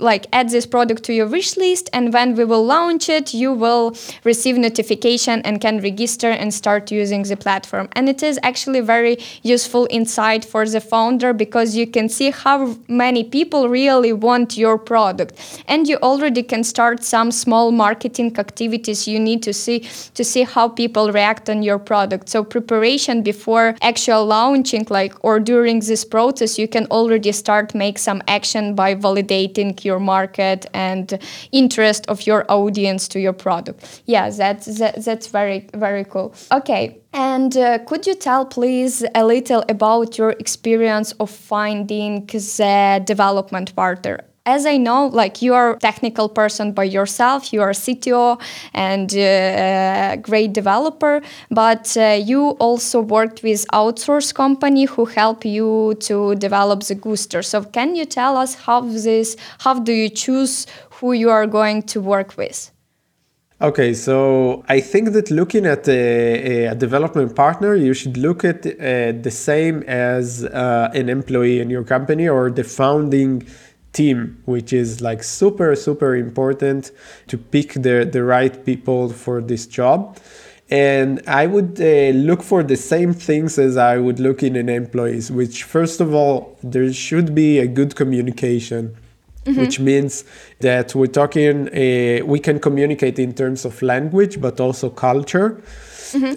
like 0.00 0.26
add 0.32 0.48
this 0.50 0.66
product 0.66 1.04
to 1.04 1.12
your 1.14 1.28
wish 1.28 1.56
list 1.56 1.88
and 1.92 2.12
when 2.12 2.34
we 2.34 2.44
will 2.44 2.64
launch 2.64 3.08
it 3.08 3.32
you 3.32 3.52
will 3.52 3.94
receive 4.24 4.58
notification 4.58 5.40
and 5.42 5.60
can 5.60 5.80
register 5.80 6.30
and 6.30 6.52
start 6.52 6.90
using 6.90 7.22
the 7.22 7.36
platform 7.36 7.88
and 7.92 8.08
it 8.08 8.20
is 8.20 8.38
actually 8.42 8.80
very 8.80 9.16
useful 9.42 9.86
insight 9.90 10.44
for 10.44 10.66
the 10.66 10.80
founder 10.80 11.32
because 11.32 11.76
you 11.76 11.86
can 11.86 12.08
see 12.08 12.30
how 12.30 12.76
many 12.88 13.22
people 13.22 13.68
really 13.68 14.12
want 14.12 14.56
your 14.56 14.76
product 14.76 15.62
and 15.68 15.86
you 15.86 15.99
already 16.00 16.42
can 16.42 16.64
start 16.64 17.02
some 17.02 17.30
small 17.30 17.72
marketing 17.72 18.36
activities 18.38 19.06
you 19.06 19.18
need 19.18 19.42
to 19.42 19.52
see 19.52 19.80
to 20.14 20.24
see 20.24 20.42
how 20.42 20.68
people 20.68 21.12
react 21.12 21.48
on 21.48 21.62
your 21.62 21.78
product. 21.78 22.28
So 22.28 22.44
preparation 22.44 23.22
before 23.22 23.74
actual 23.82 24.26
launching 24.26 24.86
like 24.90 25.14
or 25.24 25.40
during 25.40 25.80
this 25.80 26.04
process 26.04 26.58
you 26.58 26.68
can 26.68 26.86
already 26.86 27.32
start 27.32 27.74
make 27.74 27.98
some 27.98 28.22
action 28.28 28.74
by 28.74 28.94
validating 28.94 29.84
your 29.84 30.00
market 30.00 30.66
and 30.74 31.18
interest 31.52 32.06
of 32.08 32.26
your 32.26 32.44
audience 32.48 33.08
to 33.08 33.20
your 33.20 33.32
product. 33.32 34.02
Yeah 34.06 34.30
that's 34.30 34.78
that, 34.78 35.04
that's 35.04 35.26
very 35.28 35.68
very 35.74 36.04
cool. 36.04 36.34
Okay 36.52 37.00
and 37.12 37.56
uh, 37.56 37.78
could 37.78 38.06
you 38.06 38.14
tell, 38.14 38.46
please, 38.46 39.04
a 39.14 39.24
little 39.24 39.64
about 39.68 40.16
your 40.16 40.30
experience 40.30 41.12
of 41.18 41.30
finding 41.30 42.26
the 42.26 43.02
development 43.04 43.74
partner? 43.74 44.29
As 44.46 44.64
I 44.64 44.78
know, 44.78 45.06
like 45.06 45.42
you 45.42 45.52
are 45.52 45.72
a 45.72 45.78
technical 45.78 46.28
person 46.28 46.72
by 46.72 46.84
yourself, 46.84 47.52
you 47.52 47.60
are 47.60 47.70
a 47.70 47.74
CTO 47.74 48.40
and 48.72 49.12
uh, 49.12 50.14
a 50.14 50.16
great 50.16 50.54
developer, 50.54 51.20
but 51.50 51.94
uh, 51.96 52.18
you 52.18 52.50
also 52.58 53.02
worked 53.02 53.42
with 53.42 53.66
outsource 53.68 54.34
company 54.34 54.86
who 54.86 55.04
help 55.04 55.44
you 55.44 55.94
to 56.00 56.34
develop 56.36 56.84
the 56.84 56.96
Gooster. 56.96 57.44
So 57.44 57.62
can 57.62 57.94
you 57.94 58.06
tell 58.06 58.38
us 58.38 58.54
how 58.54 58.80
this, 58.80 59.36
how 59.58 59.78
do 59.78 59.92
you 59.92 60.08
choose 60.08 60.66
who 60.92 61.12
you 61.12 61.28
are 61.28 61.46
going 61.46 61.82
to 61.82 62.00
work 62.00 62.38
with? 62.38 62.70
Okay, 63.62 63.92
so 63.92 64.64
I 64.68 64.80
think 64.80 65.12
that 65.12 65.30
looking 65.30 65.66
at 65.66 65.86
a, 65.86 66.64
a 66.68 66.74
development 66.74 67.36
partner, 67.36 67.74
you 67.74 67.92
should 67.92 68.16
look 68.16 68.42
at 68.42 68.64
uh, 68.64 69.12
the 69.20 69.30
same 69.30 69.82
as 69.82 70.46
uh, 70.46 70.90
an 70.94 71.10
employee 71.10 71.60
in 71.60 71.68
your 71.68 71.84
company 71.84 72.26
or 72.26 72.50
the 72.50 72.64
founding 72.64 73.46
team, 73.92 74.42
which 74.44 74.72
is 74.72 75.00
like 75.00 75.22
super, 75.22 75.74
super 75.74 76.14
important 76.16 76.92
to 77.26 77.36
pick 77.36 77.72
the, 77.74 78.08
the 78.10 78.22
right 78.22 78.64
people 78.64 79.08
for 79.08 79.40
this 79.40 79.66
job. 79.66 80.18
And 80.70 81.20
I 81.26 81.46
would 81.46 81.80
uh, 81.80 82.16
look 82.16 82.42
for 82.42 82.62
the 82.62 82.76
same 82.76 83.12
things 83.12 83.58
as 83.58 83.76
I 83.76 83.98
would 83.98 84.20
look 84.20 84.42
in 84.44 84.54
an 84.54 84.68
employees, 84.68 85.30
which 85.30 85.64
first 85.64 86.00
of 86.00 86.14
all, 86.14 86.56
there 86.62 86.92
should 86.92 87.34
be 87.34 87.58
a 87.58 87.66
good 87.66 87.96
communication 87.96 88.96
which 89.46 89.80
means 89.80 90.24
that 90.60 90.94
we're 90.94 91.06
talking 91.06 91.68
uh, 91.68 92.24
we 92.24 92.38
can 92.38 92.58
communicate 92.60 93.18
in 93.18 93.32
terms 93.32 93.64
of 93.64 93.80
language 93.82 94.40
but 94.40 94.60
also 94.60 94.90
culture. 94.90 95.62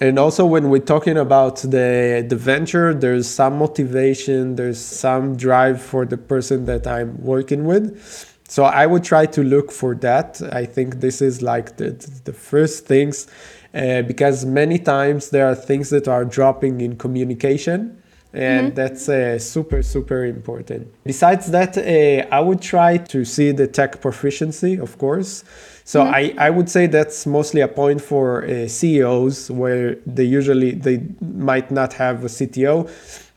And 0.01 0.19
also 0.19 0.45
when 0.45 0.69
we're 0.69 0.86
talking 0.86 1.17
about 1.17 1.57
the 1.57 2.24
the 2.27 2.36
venture 2.36 2.93
there's 2.93 3.27
some 3.27 3.57
motivation 3.57 4.55
there's 4.55 4.79
some 4.79 5.36
drive 5.36 5.81
for 5.81 6.05
the 6.05 6.17
person 6.17 6.65
that 6.65 6.86
i'm 6.86 7.22
working 7.24 7.65
with. 7.65 8.00
So 8.48 8.65
i 8.65 8.86
would 8.86 9.03
try 9.03 9.25
to 9.25 9.43
look 9.43 9.72
for 9.72 9.95
that. 9.95 10.41
I 10.51 10.65
think 10.65 11.00
this 11.00 11.22
is 11.22 11.41
like 11.41 11.77
the, 11.77 11.91
the 12.24 12.33
first 12.33 12.86
things 12.86 13.27
uh, 13.74 14.03
because 14.03 14.45
many 14.45 14.77
times 14.77 15.31
there 15.31 15.48
are 15.48 15.55
things 15.55 15.89
that 15.89 16.07
are 16.07 16.24
dropping 16.24 16.79
in 16.81 16.95
communication 16.95 18.02
and 18.34 18.75
that's 18.75 19.08
uh, 19.10 19.38
super 19.38 19.84
super 19.84 20.25
important. 20.25 20.88
Besides 21.04 21.52
that 21.52 21.78
uh, 21.78 22.28
i 22.36 22.40
would 22.40 22.62
try 22.62 22.98
to 22.98 23.24
see 23.25 23.52
the 23.52 23.68
tech 23.68 24.02
proficiency 24.02 24.78
of 24.78 24.98
course. 24.98 25.44
So 25.86 26.04
I, 26.04 26.34
I 26.38 26.50
would 26.50 26.70
say 26.70 26.88
that's 26.88 27.25
mostly 27.25 27.60
a 27.60 27.68
point 27.68 28.02
for 28.02 28.46
uh, 28.46 28.70
ceos 28.70 29.52
where 29.52 29.96
they 30.06 30.24
usually 30.24 30.72
they 30.72 31.04
might 31.20 31.72
not 31.72 31.92
have 31.94 32.24
a 32.24 32.30
cto 32.30 32.90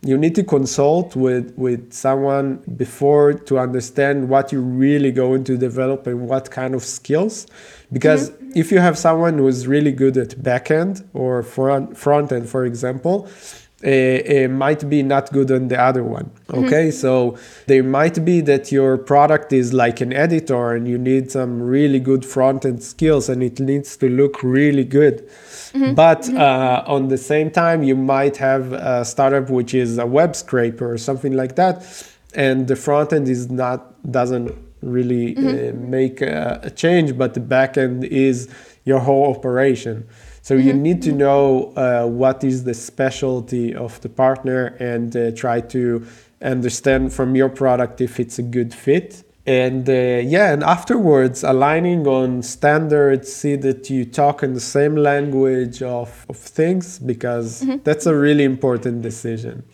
you 0.06 0.16
need 0.16 0.34
to 0.36 0.44
consult 0.44 1.16
with 1.16 1.52
with 1.56 1.92
someone 1.92 2.56
before 2.76 3.32
to 3.32 3.58
understand 3.58 4.28
what 4.28 4.52
you're 4.52 4.60
really 4.60 5.10
going 5.10 5.42
to 5.44 5.56
develop 5.56 6.06
and 6.06 6.28
what 6.28 6.50
kind 6.50 6.74
of 6.74 6.84
skills. 6.84 7.46
Because 7.92 8.32
if 8.54 8.70
you 8.70 8.78
have 8.78 8.96
someone 8.96 9.38
who's 9.38 9.66
really 9.66 9.92
good 9.92 10.16
at 10.16 10.30
backend 10.30 11.04
or 11.12 11.42
front 11.42 11.96
front 11.96 12.30
end 12.32 12.48
for 12.48 12.64
example 12.64 13.28
uh, 13.84 13.88
uh, 13.88 14.48
might 14.48 14.88
be 14.88 15.02
not 15.02 15.30
good 15.32 15.50
on 15.50 15.68
the 15.68 15.78
other 15.78 16.02
one. 16.02 16.30
Okay, 16.48 16.90
so 16.90 17.36
there 17.66 17.82
might 17.82 18.24
be 18.24 18.40
that 18.40 18.72
your 18.72 18.96
product 18.96 19.52
is 19.52 19.74
like 19.74 20.00
an 20.00 20.14
editor 20.14 20.72
and 20.72 20.88
you 20.88 20.96
need 20.96 21.30
some 21.30 21.60
really 21.60 22.00
good 22.00 22.24
front 22.24 22.64
end 22.64 22.82
skills 22.82 23.28
and 23.28 23.42
it 23.42 23.60
needs 23.60 23.96
to 23.98 24.08
look 24.08 24.42
really 24.42 24.84
good. 24.84 25.28
But 25.94 26.26
uh, 26.30 26.84
on 26.86 27.08
the 27.08 27.18
same 27.18 27.50
time, 27.50 27.82
you 27.82 27.96
might 27.96 28.38
have 28.38 28.72
a 28.72 29.04
startup 29.04 29.50
which 29.50 29.74
is 29.74 29.98
a 29.98 30.06
web 30.06 30.34
scraper 30.34 30.90
or 30.90 30.96
something 30.96 31.34
like 31.34 31.56
that, 31.56 31.84
and 32.34 32.68
the 32.68 32.76
front 32.76 33.12
end 33.12 33.28
is 33.28 33.50
not 33.50 34.10
doesn't 34.10 34.52
really 34.80 35.36
uh, 35.36 35.74
make 35.74 36.22
a, 36.22 36.60
a 36.62 36.70
change, 36.70 37.18
but 37.18 37.34
the 37.34 37.40
back 37.40 37.76
end 37.76 38.04
is 38.04 38.48
your 38.84 39.00
whole 39.00 39.34
operation. 39.36 40.06
So 40.46 40.54
you 40.54 40.72
need 40.74 41.02
to 41.02 41.10
know 41.10 41.72
uh, 41.74 42.06
what 42.06 42.44
is 42.44 42.62
the 42.62 42.72
specialty 42.72 43.74
of 43.74 44.00
the 44.02 44.08
partner 44.08 44.76
and 44.78 45.16
uh, 45.16 45.32
try 45.32 45.60
to 45.60 46.06
understand 46.40 47.12
from 47.12 47.34
your 47.34 47.48
product 47.48 48.00
if 48.00 48.20
it's 48.20 48.38
a 48.38 48.44
good 48.44 48.72
fit. 48.72 49.24
And 49.44 49.88
uh, 49.88 49.92
yeah, 49.92 50.52
and 50.52 50.62
afterwards, 50.62 51.42
aligning 51.42 52.06
on 52.06 52.44
standards, 52.44 53.32
see 53.32 53.56
that 53.56 53.90
you 53.90 54.04
talk 54.04 54.44
in 54.44 54.54
the 54.54 54.60
same 54.60 54.94
language 54.94 55.82
of, 55.82 56.24
of 56.28 56.36
things 56.36 57.00
because 57.00 57.64
that's 57.82 58.06
a 58.06 58.14
really 58.14 58.44
important 58.44 59.02
decision. 59.02 59.64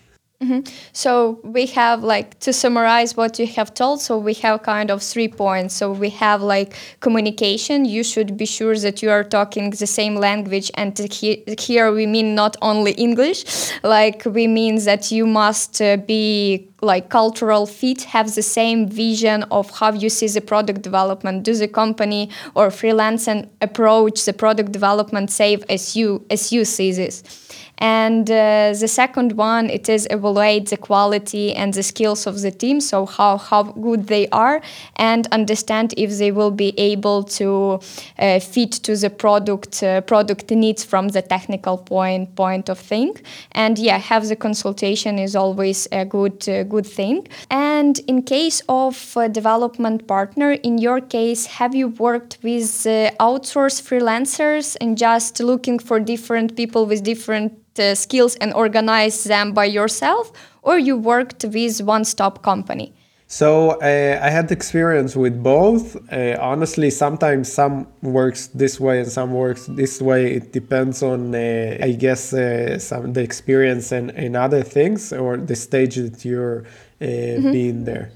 Mm-hmm. 0.42 0.60
So 0.92 1.38
we 1.44 1.66
have 1.66 2.02
like 2.02 2.40
to 2.40 2.52
summarize 2.52 3.16
what 3.16 3.38
you 3.38 3.46
have 3.46 3.74
told. 3.74 4.00
So 4.00 4.18
we 4.18 4.34
have 4.34 4.64
kind 4.64 4.90
of 4.90 5.00
three 5.00 5.28
points. 5.28 5.74
So 5.74 5.92
we 5.92 6.10
have 6.10 6.42
like 6.42 6.74
communication. 6.98 7.84
You 7.84 8.02
should 8.02 8.36
be 8.36 8.46
sure 8.46 8.76
that 8.76 9.02
you 9.02 9.10
are 9.10 9.22
talking 9.22 9.70
the 9.70 9.86
same 9.86 10.16
language, 10.16 10.70
and 10.74 10.98
he- 10.98 11.44
here 11.60 11.92
we 11.92 12.06
mean 12.06 12.34
not 12.34 12.56
only 12.60 12.92
English. 12.92 13.44
Like 13.84 14.24
we 14.24 14.48
mean 14.48 14.84
that 14.84 15.12
you 15.12 15.26
must 15.26 15.80
uh, 15.80 15.96
be 15.98 16.68
like 16.80 17.08
cultural 17.08 17.64
fit, 17.64 18.02
have 18.02 18.34
the 18.34 18.42
same 18.42 18.88
vision 18.88 19.44
of 19.52 19.70
how 19.70 19.92
you 19.92 20.08
see 20.08 20.26
the 20.26 20.40
product 20.40 20.82
development. 20.82 21.44
Do 21.44 21.54
the 21.54 21.68
company 21.68 22.30
or 22.56 22.72
freelance 22.72 23.28
and 23.28 23.48
approach 23.60 24.24
the 24.24 24.32
product 24.32 24.72
development 24.72 25.30
save 25.30 25.64
as 25.68 25.94
you 25.94 26.26
as 26.30 26.52
you 26.52 26.64
see 26.64 26.90
this. 26.90 27.22
And 27.78 28.30
uh, 28.30 28.74
the 28.78 28.86
second 28.86 29.32
one, 29.32 29.68
it 29.68 29.88
is 29.88 30.06
evaluate 30.10 30.68
the 30.70 30.76
quality 30.76 31.54
and 31.54 31.74
the 31.74 31.82
skills 31.82 32.26
of 32.26 32.40
the 32.40 32.50
team, 32.50 32.80
so 32.80 33.06
how, 33.06 33.38
how 33.38 33.64
good 33.64 34.06
they 34.06 34.28
are, 34.28 34.60
and 34.96 35.26
understand 35.32 35.94
if 35.96 36.18
they 36.18 36.30
will 36.30 36.50
be 36.50 36.74
able 36.78 37.24
to 37.24 37.80
uh, 38.18 38.38
fit 38.38 38.72
to 38.84 38.96
the 38.96 39.10
product 39.10 39.82
uh, 39.82 40.00
product 40.02 40.50
needs 40.50 40.84
from 40.84 41.08
the 41.08 41.22
technical 41.22 41.78
point 41.78 42.34
point 42.36 42.68
of 42.68 42.78
thing. 42.78 43.16
And 43.52 43.78
yeah, 43.78 43.98
have 43.98 44.28
the 44.28 44.36
consultation 44.36 45.18
is 45.18 45.34
always 45.34 45.88
a 45.90 46.04
good 46.04 46.48
uh, 46.48 46.62
good 46.64 46.86
thing. 46.86 47.26
And 47.50 47.98
in 48.06 48.22
case 48.22 48.62
of 48.68 49.16
development 49.32 50.06
partner, 50.06 50.52
in 50.52 50.78
your 50.78 51.00
case, 51.00 51.46
have 51.46 51.74
you 51.74 51.88
worked 51.88 52.38
with 52.42 52.86
uh, 52.86 53.10
outsourced 53.18 53.82
freelancers 53.82 54.76
and 54.80 54.96
just 54.96 55.40
looking 55.40 55.78
for 55.78 55.98
different 55.98 56.54
people 56.56 56.86
with 56.86 57.02
different 57.02 57.52
uh, 57.52 57.71
skills 57.94 58.36
and 58.36 58.52
organize 58.54 59.24
them 59.24 59.52
by 59.52 59.64
yourself, 59.64 60.32
or 60.62 60.78
you 60.78 60.96
worked 60.96 61.44
with 61.44 61.80
one 61.82 62.04
stop 62.04 62.42
company? 62.42 62.94
So 63.32 63.80
uh, 63.80 64.20
I 64.22 64.28
had 64.28 64.52
experience 64.52 65.16
with 65.16 65.42
both. 65.42 65.96
Uh, 66.12 66.36
honestly, 66.38 66.90
sometimes 66.90 67.50
some 67.50 67.86
works 68.02 68.48
this 68.48 68.78
way 68.78 69.00
and 69.00 69.10
some 69.10 69.32
works 69.32 69.68
this 69.68 70.02
way. 70.02 70.34
It 70.34 70.52
depends 70.52 71.02
on, 71.02 71.34
uh, 71.34 71.78
I 71.80 71.92
guess, 71.92 72.34
uh, 72.34 72.78
some 72.78 73.14
the 73.14 73.22
experience 73.22 73.90
and, 73.90 74.10
and 74.10 74.36
other 74.36 74.62
things 74.62 75.14
or 75.14 75.38
the 75.38 75.56
stage 75.56 75.96
that 75.96 76.26
you're 76.26 76.66
uh, 77.00 77.04
mm-hmm. 77.04 77.52
being 77.52 77.84
there. 77.84 78.10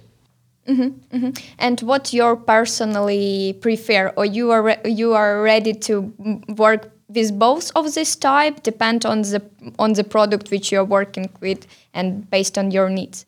Mm-hmm, 0.68 1.16
mm-hmm. 1.16 1.30
And 1.58 1.80
what 1.80 2.12
you 2.12 2.36
personally 2.46 3.56
prefer, 3.62 4.12
or 4.18 4.26
you 4.26 4.50
are 4.50 4.62
re- 4.62 4.82
you 4.84 5.14
are 5.14 5.40
ready 5.40 5.72
to 5.72 6.12
work 6.58 6.90
with 7.08 7.38
both 7.38 7.70
of 7.76 7.94
this 7.94 8.16
type 8.16 8.62
depend 8.62 9.06
on 9.06 9.22
the 9.22 9.42
on 9.78 9.92
the 9.92 10.04
product 10.04 10.50
which 10.50 10.72
you're 10.72 10.84
working 10.84 11.30
with 11.40 11.66
and 11.94 12.28
based 12.30 12.58
on 12.58 12.70
your 12.70 12.88
needs. 12.88 13.26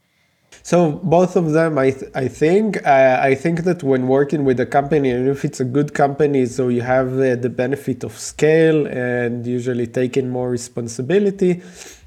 So 0.62 0.92
both 0.92 1.36
of 1.36 1.52
them 1.52 1.78
i 1.78 1.90
th- 1.90 2.10
i 2.14 2.26
think 2.28 2.84
uh, 2.86 3.18
i 3.30 3.34
think 3.34 3.64
that 3.64 3.82
when 3.82 4.08
working 4.08 4.44
with 4.44 4.58
a 4.60 4.66
company 4.66 5.10
and 5.10 5.28
if 5.28 5.44
it's 5.44 5.60
a 5.60 5.64
good 5.64 5.94
company 5.94 6.46
so 6.46 6.68
you 6.68 6.82
have 6.82 7.12
uh, 7.18 7.36
the 7.36 7.48
benefit 7.48 8.04
of 8.04 8.12
scale 8.18 8.86
and 8.86 9.46
usually 9.46 9.86
taking 9.86 10.28
more 10.28 10.50
responsibility. 10.50 11.62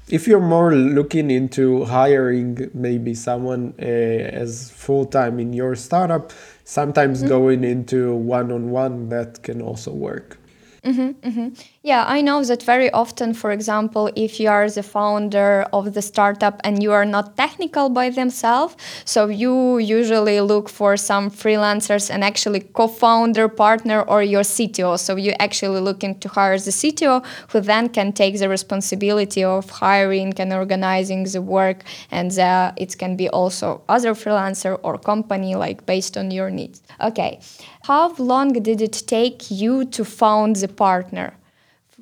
If 0.08 0.26
you're 0.28 0.48
more 0.56 0.74
looking 0.74 1.30
into 1.30 1.84
hiring 1.84 2.70
maybe 2.74 3.14
someone 3.14 3.72
uh, 3.80 4.42
as 4.42 4.70
full 4.70 5.06
time 5.06 5.40
in 5.40 5.52
your 5.54 5.74
startup 5.74 6.32
sometimes 6.64 7.20
mm-hmm. 7.20 7.28
going 7.28 7.64
into 7.64 8.14
one 8.14 8.52
on 8.52 8.70
one 8.70 9.08
that 9.08 9.42
can 9.42 9.62
also 9.62 9.92
work 9.92 10.38
Mm-hmm, 10.84 11.28
mm-hmm. 11.28 11.81
Yeah, 11.84 12.04
I 12.06 12.20
know 12.20 12.44
that 12.44 12.62
very 12.62 12.92
often, 12.92 13.34
for 13.34 13.50
example, 13.50 14.08
if 14.14 14.38
you 14.38 14.48
are 14.48 14.70
the 14.70 14.84
founder 14.84 15.66
of 15.72 15.94
the 15.94 16.02
startup 16.02 16.60
and 16.62 16.80
you 16.80 16.92
are 16.92 17.04
not 17.04 17.36
technical 17.36 17.88
by 17.88 18.08
themselves, 18.10 18.76
so 19.04 19.26
you 19.26 19.78
usually 19.78 20.40
look 20.40 20.68
for 20.68 20.96
some 20.96 21.28
freelancers 21.28 22.08
and 22.08 22.22
actually 22.22 22.60
co-founder, 22.60 23.48
partner, 23.48 24.02
or 24.02 24.22
your 24.22 24.44
CTO. 24.44 24.96
So 24.96 25.16
you're 25.16 25.34
actually 25.40 25.80
looking 25.80 26.20
to 26.20 26.28
hire 26.28 26.56
the 26.56 26.70
CTO 26.70 27.24
who 27.48 27.58
then 27.58 27.88
can 27.88 28.12
take 28.12 28.38
the 28.38 28.48
responsibility 28.48 29.42
of 29.42 29.68
hiring 29.68 30.34
and 30.38 30.52
organizing 30.52 31.24
the 31.24 31.42
work, 31.42 31.82
and 32.12 32.30
the, 32.30 32.72
it 32.76 32.96
can 32.96 33.16
be 33.16 33.28
also 33.30 33.82
other 33.88 34.14
freelancer 34.14 34.78
or 34.84 34.98
company, 34.98 35.56
like 35.56 35.84
based 35.84 36.16
on 36.16 36.30
your 36.30 36.48
needs. 36.48 36.80
Okay. 37.00 37.40
How 37.82 38.14
long 38.18 38.52
did 38.52 38.80
it 38.80 39.02
take 39.08 39.50
you 39.50 39.84
to 39.86 40.04
found 40.04 40.54
the 40.54 40.68
partner? 40.68 41.34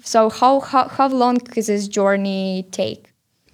So 0.02 0.30
how, 0.30 0.60
how, 0.60 0.88
how 0.88 1.08
long 1.08 1.38
does 1.38 1.66
this 1.66 1.88
journey 1.88 2.68
take? 2.70 3.10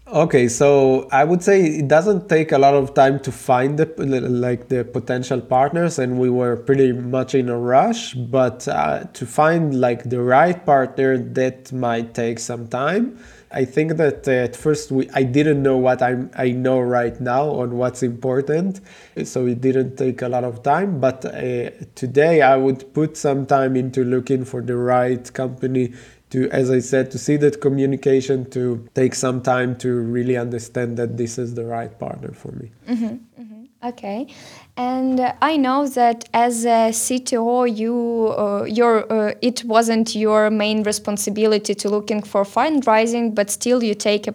Okay, 0.08 0.46
so 0.46 1.08
I 1.10 1.24
would 1.24 1.42
say 1.42 1.64
it 1.64 1.88
doesn't 1.88 2.28
take 2.28 2.52
a 2.52 2.58
lot 2.58 2.74
of 2.74 2.94
time 2.94 3.18
to 3.20 3.32
find 3.32 3.76
the 3.76 3.86
like 3.98 4.68
the 4.68 4.84
potential 4.84 5.40
partners, 5.40 5.98
and 5.98 6.20
we 6.20 6.30
were 6.30 6.56
pretty 6.56 6.92
much 6.92 7.34
in 7.34 7.48
a 7.48 7.58
rush. 7.58 8.14
But 8.14 8.68
uh, 8.68 9.04
to 9.14 9.26
find 9.26 9.80
like 9.80 10.04
the 10.04 10.22
right 10.22 10.64
partner, 10.64 11.18
that 11.18 11.72
might 11.72 12.14
take 12.14 12.38
some 12.38 12.68
time. 12.68 13.18
I 13.50 13.64
think 13.64 13.96
that 13.96 14.28
uh, 14.28 14.32
at 14.32 14.54
first 14.54 14.92
we, 14.92 15.08
I 15.10 15.24
didn't 15.24 15.62
know 15.62 15.76
what 15.76 16.02
I'm, 16.02 16.30
I 16.36 16.50
know 16.50 16.78
right 16.80 17.18
now 17.20 17.48
on 17.48 17.76
what's 17.76 18.02
important, 18.02 18.80
so 19.24 19.46
it 19.46 19.60
didn't 19.60 19.96
take 19.96 20.22
a 20.22 20.28
lot 20.28 20.44
of 20.44 20.62
time. 20.62 21.00
But 21.00 21.24
uh, 21.24 21.70
today 21.96 22.42
I 22.42 22.56
would 22.56 22.92
put 22.94 23.16
some 23.16 23.44
time 23.44 23.74
into 23.74 24.04
looking 24.04 24.44
for 24.44 24.62
the 24.62 24.76
right 24.76 25.32
company 25.32 25.94
to, 26.36 26.50
as 26.50 26.70
I 26.70 26.80
said, 26.80 27.10
to 27.12 27.18
see 27.18 27.38
that 27.38 27.62
communication, 27.62 28.44
to 28.50 28.86
take 28.94 29.14
some 29.14 29.40
time 29.40 29.74
to 29.76 29.90
really 30.16 30.36
understand 30.36 30.98
that 30.98 31.16
this 31.16 31.38
is 31.38 31.54
the 31.54 31.64
right 31.64 31.98
partner 31.98 32.32
for 32.32 32.52
me. 32.52 32.70
Mm-hmm, 32.86 33.14
mm-hmm. 33.40 33.62
Okay, 33.82 34.26
and 34.76 35.18
uh, 35.18 35.32
I 35.40 35.56
know 35.56 35.86
that 35.88 36.28
as 36.34 36.66
a 36.66 36.90
CTO, 37.02 37.74
you 37.74 38.34
uh, 38.36 38.64
your 38.64 39.10
uh, 39.10 39.32
it 39.40 39.64
wasn't 39.64 40.14
your 40.14 40.50
main 40.50 40.82
responsibility 40.82 41.74
to 41.74 41.88
looking 41.88 42.22
for 42.22 42.44
fundraising, 42.44 43.34
but 43.34 43.48
still 43.48 43.82
you 43.82 43.94
take 43.94 44.26
a 44.26 44.34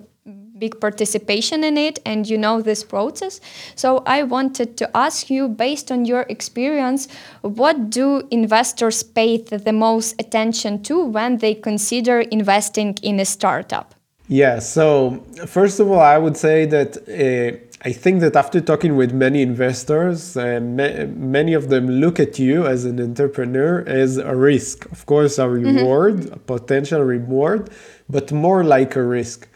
big 0.62 0.80
participation 0.80 1.64
in 1.70 1.76
it 1.88 2.00
and 2.06 2.20
you 2.30 2.38
know 2.38 2.62
this 2.62 2.84
process. 2.84 3.42
So 3.76 3.90
I 4.06 4.20
wanted 4.36 4.70
to 4.82 4.86
ask 5.06 5.30
you, 5.36 5.50
based 5.66 5.92
on 5.92 6.06
your 6.06 6.24
experience, 6.36 7.02
what 7.42 7.78
do 7.90 8.06
investors 8.30 8.98
pay 9.04 9.32
the 9.66 9.74
most 9.74 10.10
attention 10.24 10.84
to 10.84 10.96
when 11.18 11.32
they 11.44 11.56
consider 11.70 12.18
investing 12.40 12.92
in 13.10 13.20
a 13.20 13.26
startup? 13.26 13.88
Yeah. 14.28 14.60
So 14.60 15.24
first 15.58 15.80
of 15.82 15.86
all, 15.92 16.04
I 16.16 16.18
would 16.24 16.38
say 16.38 16.58
that. 16.76 16.90
Uh, 17.08 17.68
I 17.84 17.94
think 17.94 18.22
that 18.22 18.36
after 18.36 18.62
talking 18.62 18.96
with 18.96 19.12
many 19.12 19.42
investors, 19.42 20.38
uh, 20.38 20.60
ma- 20.62 21.06
many 21.38 21.54
of 21.56 21.70
them 21.70 21.86
look 22.04 22.20
at 22.20 22.38
you 22.38 22.68
as 22.68 22.86
an 22.86 23.02
entrepreneur 23.02 23.84
as 23.88 24.18
a 24.18 24.36
risk. 24.36 24.86
Of 24.92 25.08
course, 25.08 25.40
a 25.40 25.46
mm-hmm. 25.46 25.66
reward, 25.66 26.16
mm-hmm. 26.18 26.34
a 26.34 26.38
potential 26.38 27.02
reward, 27.02 27.72
but 28.08 28.32
more 28.32 28.64
like 28.64 28.96
a 28.96 29.04
risk. 29.20 29.48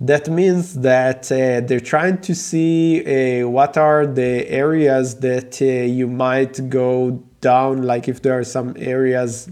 That 0.00 0.28
means 0.28 0.74
that 0.80 1.32
uh, 1.32 1.60
they're 1.66 1.80
trying 1.80 2.18
to 2.18 2.34
see 2.34 3.00
uh, 3.00 3.48
what 3.48 3.78
are 3.78 4.06
the 4.06 4.46
areas 4.48 5.20
that 5.20 5.60
uh, 5.62 5.64
you 5.64 6.06
might 6.06 6.68
go 6.68 7.22
down, 7.40 7.82
like 7.82 8.06
if 8.06 8.20
there 8.20 8.38
are 8.38 8.44
some 8.44 8.74
areas 8.76 9.48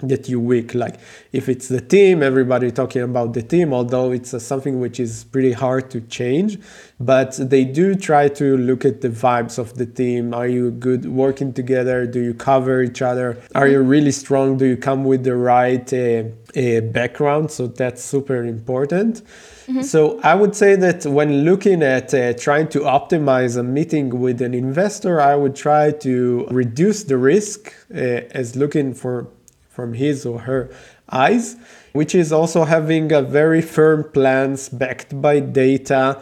that 0.00 0.28
you 0.28 0.38
weak 0.38 0.74
like 0.74 1.00
if 1.32 1.48
it's 1.48 1.68
the 1.68 1.80
team 1.80 2.22
everybody 2.22 2.70
talking 2.70 3.00
about 3.00 3.32
the 3.32 3.40
team 3.40 3.72
although 3.72 4.12
it's 4.12 4.34
uh, 4.34 4.38
something 4.38 4.78
which 4.78 5.00
is 5.00 5.24
pretty 5.24 5.52
hard 5.52 5.90
to 5.90 6.02
change 6.02 6.58
but 7.00 7.32
they 7.38 7.64
do 7.64 7.94
try 7.94 8.28
to 8.28 8.58
look 8.58 8.84
at 8.84 9.00
the 9.00 9.08
vibes 9.08 9.58
of 9.58 9.74
the 9.74 9.84
team. 9.86 10.32
Are 10.32 10.46
you 10.46 10.70
good 10.70 11.04
working 11.06 11.52
together? 11.52 12.06
Do 12.06 12.20
you 12.20 12.32
cover 12.32 12.82
each 12.82 13.02
other? 13.02 13.38
Are 13.54 13.68
you 13.68 13.82
really 13.82 14.12
strong? 14.12 14.56
Do 14.56 14.64
you 14.64 14.76
come 14.76 15.04
with 15.04 15.24
the 15.24 15.36
right 15.36 15.92
uh, 15.92 16.24
uh, 16.56 16.80
background? 16.80 17.50
So 17.50 17.66
that's 17.66 18.02
super 18.02 18.44
important 18.44 19.22
mm-hmm. 19.66 19.82
so 19.82 20.20
i 20.22 20.34
would 20.34 20.54
say 20.54 20.76
that 20.76 21.04
when 21.06 21.44
looking 21.44 21.82
at 21.82 22.12
uh, 22.14 22.32
trying 22.34 22.68
to 22.68 22.80
optimize 22.80 23.56
a 23.56 23.62
meeting 23.62 24.20
with 24.20 24.40
an 24.40 24.54
investor 24.54 25.20
i 25.20 25.34
would 25.34 25.54
try 25.54 25.90
to 25.90 26.46
reduce 26.50 27.04
the 27.04 27.16
risk 27.16 27.74
uh, 27.94 27.98
as 28.40 28.56
looking 28.56 28.94
for 28.94 29.28
from 29.76 29.92
his 29.92 30.24
or 30.24 30.40
her 30.40 30.70
eyes, 31.10 31.56
which 31.92 32.14
is 32.14 32.32
also 32.32 32.64
having 32.64 33.12
a 33.12 33.20
very 33.20 33.60
firm 33.60 34.02
plans 34.16 34.70
backed 34.70 35.20
by 35.20 35.38
data, 35.38 36.20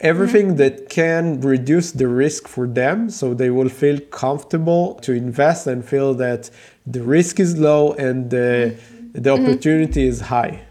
everything 0.00 0.48
mm-hmm. 0.48 0.56
that 0.56 0.88
can 0.88 1.40
reduce 1.40 1.92
the 1.92 2.08
risk 2.08 2.48
for 2.48 2.66
them 2.66 3.10
so 3.10 3.34
they 3.34 3.50
will 3.50 3.68
feel 3.68 4.00
comfortable 4.24 4.94
to 4.94 5.12
invest 5.12 5.66
and 5.66 5.84
feel 5.84 6.14
that 6.14 6.50
the 6.86 7.02
risk 7.02 7.38
is 7.38 7.58
low 7.58 7.92
and 7.94 8.30
the, 8.30 8.74
the 9.12 9.30
opportunity 9.30 10.00
mm-hmm. 10.00 10.08
is 10.08 10.20
high. 10.22 10.65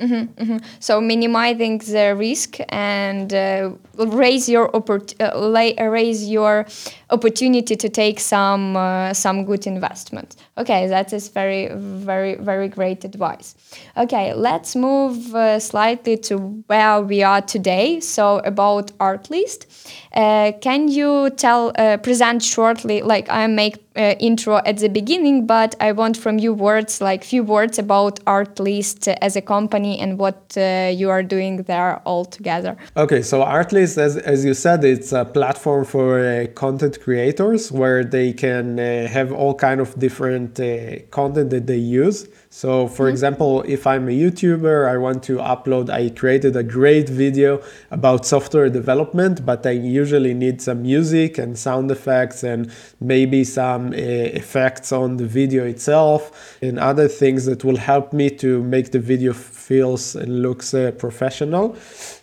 Mm-hmm, 0.00 0.42
mm-hmm. 0.42 0.56
So 0.78 1.00
minimizing 1.00 1.78
the 1.78 2.14
risk 2.16 2.58
and 2.68 3.34
uh, 3.34 3.72
raise 3.96 4.48
your 4.48 4.70
oppor- 4.70 5.14
uh, 5.20 5.88
raise 5.90 6.28
your 6.28 6.66
opportunity 7.10 7.74
to 7.74 7.88
take 7.88 8.20
some 8.20 8.76
uh, 8.76 9.12
some 9.12 9.44
good 9.44 9.66
investment. 9.66 10.36
Okay, 10.58 10.88
that 10.88 11.12
is 11.12 11.28
very 11.28 11.68
very 11.72 12.34
very 12.34 12.68
great 12.68 13.04
advice. 13.04 13.54
Okay, 13.96 14.34
let's 14.34 14.74
move 14.74 15.32
uh, 15.34 15.60
slightly 15.60 16.16
to 16.16 16.38
where 16.66 17.00
we 17.00 17.22
are 17.22 17.40
today. 17.40 18.00
So 18.00 18.38
about 18.38 18.90
Artlist, 18.98 19.66
uh, 20.14 20.52
can 20.60 20.88
you 20.88 21.30
tell 21.30 21.72
uh, 21.78 21.98
present 21.98 22.42
shortly? 22.42 23.02
Like 23.02 23.30
I 23.30 23.46
make 23.46 23.76
uh, 23.94 24.14
intro 24.18 24.56
at 24.64 24.78
the 24.78 24.88
beginning, 24.88 25.46
but 25.46 25.76
I 25.80 25.92
want 25.92 26.16
from 26.16 26.38
you 26.38 26.52
words 26.52 27.00
like 27.00 27.22
few 27.22 27.44
words 27.44 27.78
about 27.78 28.18
Artlist 28.24 29.08
as 29.22 29.36
a 29.36 29.40
company 29.40 29.98
and 29.98 30.18
what 30.18 30.56
uh, 30.56 30.90
you 30.92 31.08
are 31.10 31.22
doing 31.22 31.62
there 31.64 32.00
all 32.04 32.24
together. 32.24 32.76
Okay, 32.96 33.22
so 33.22 33.42
Artlist, 33.42 33.96
as 33.96 34.16
as 34.16 34.44
you 34.44 34.54
said, 34.54 34.84
it's 34.84 35.12
a 35.12 35.24
platform 35.24 35.84
for 35.84 36.18
uh, 36.18 36.46
content 36.54 37.00
creators 37.00 37.70
where 37.70 38.02
they 38.02 38.32
can 38.32 38.78
have 38.78 39.32
all 39.32 39.54
kind 39.54 39.80
of 39.80 39.96
different 39.98 40.47
uh, 40.60 41.00
content 41.10 41.50
that 41.50 41.66
they 41.66 41.76
use. 41.76 42.28
So, 42.50 42.88
for 42.88 43.04
mm-hmm. 43.04 43.10
example, 43.10 43.62
if 43.62 43.86
I'm 43.86 44.08
a 44.08 44.12
YouTuber, 44.12 44.88
I 44.88 44.96
want 44.96 45.22
to 45.24 45.36
upload, 45.38 45.90
I 45.90 46.10
created 46.10 46.56
a 46.56 46.62
great 46.62 47.08
video 47.08 47.62
about 47.90 48.24
software 48.24 48.70
development, 48.70 49.44
but 49.44 49.66
I 49.66 49.72
usually 49.72 50.34
need 50.34 50.62
some 50.62 50.82
music 50.82 51.38
and 51.38 51.58
sound 51.58 51.90
effects 51.90 52.42
and 52.44 52.72
maybe 53.00 53.44
some 53.44 53.88
uh, 53.88 53.96
effects 54.40 54.92
on 54.92 55.16
the 55.16 55.26
video 55.26 55.64
itself 55.64 56.58
and 56.62 56.78
other 56.78 57.08
things 57.08 57.44
that 57.46 57.64
will 57.64 57.76
help 57.76 58.12
me 58.12 58.30
to 58.30 58.62
make 58.62 58.92
the 58.92 58.98
video 58.98 59.32
feels 59.32 60.14
and 60.14 60.42
looks 60.42 60.72
uh, 60.72 60.92
professional. 60.92 61.76